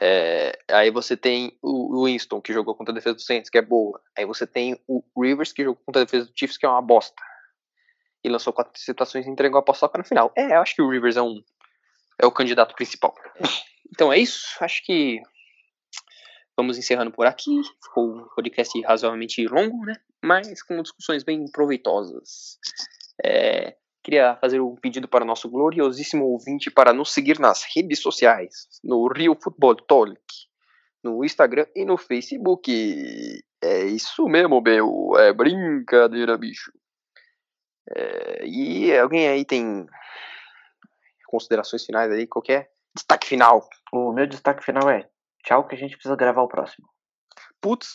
[0.00, 3.62] É, aí você tem o Winston, que jogou contra a defesa do Saints, que é
[3.62, 4.00] boa.
[4.16, 6.82] Aí você tem o Rivers, que jogou contra a defesa do Chiefs, que é uma
[6.82, 7.22] bosta
[8.24, 10.32] e lançou quatro situações e entregou a paçoca no final.
[10.36, 11.42] É, eu acho que o Rivers é um
[12.18, 13.14] é o candidato principal.
[13.94, 14.56] Então é isso.
[14.60, 15.20] Acho que
[16.56, 17.60] vamos encerrando por aqui.
[17.82, 19.96] Ficou um podcast razoavelmente longo, né?
[20.24, 22.58] Mas com discussões bem proveitosas.
[23.22, 28.00] É, queria fazer um pedido para o nosso gloriosíssimo ouvinte para nos seguir nas redes
[28.00, 30.20] sociais, no Rio Futebol Talk,
[31.02, 32.70] no Instagram e no Facebook.
[33.62, 35.12] É isso mesmo, meu.
[35.18, 36.72] É brincadeira, bicho.
[37.94, 39.86] É, e alguém aí tem
[41.26, 43.68] considerações finais aí, qualquer destaque final?
[43.92, 45.08] O meu destaque final é,
[45.44, 46.88] tchau que a gente precisa gravar o próximo.
[47.60, 47.94] Putz,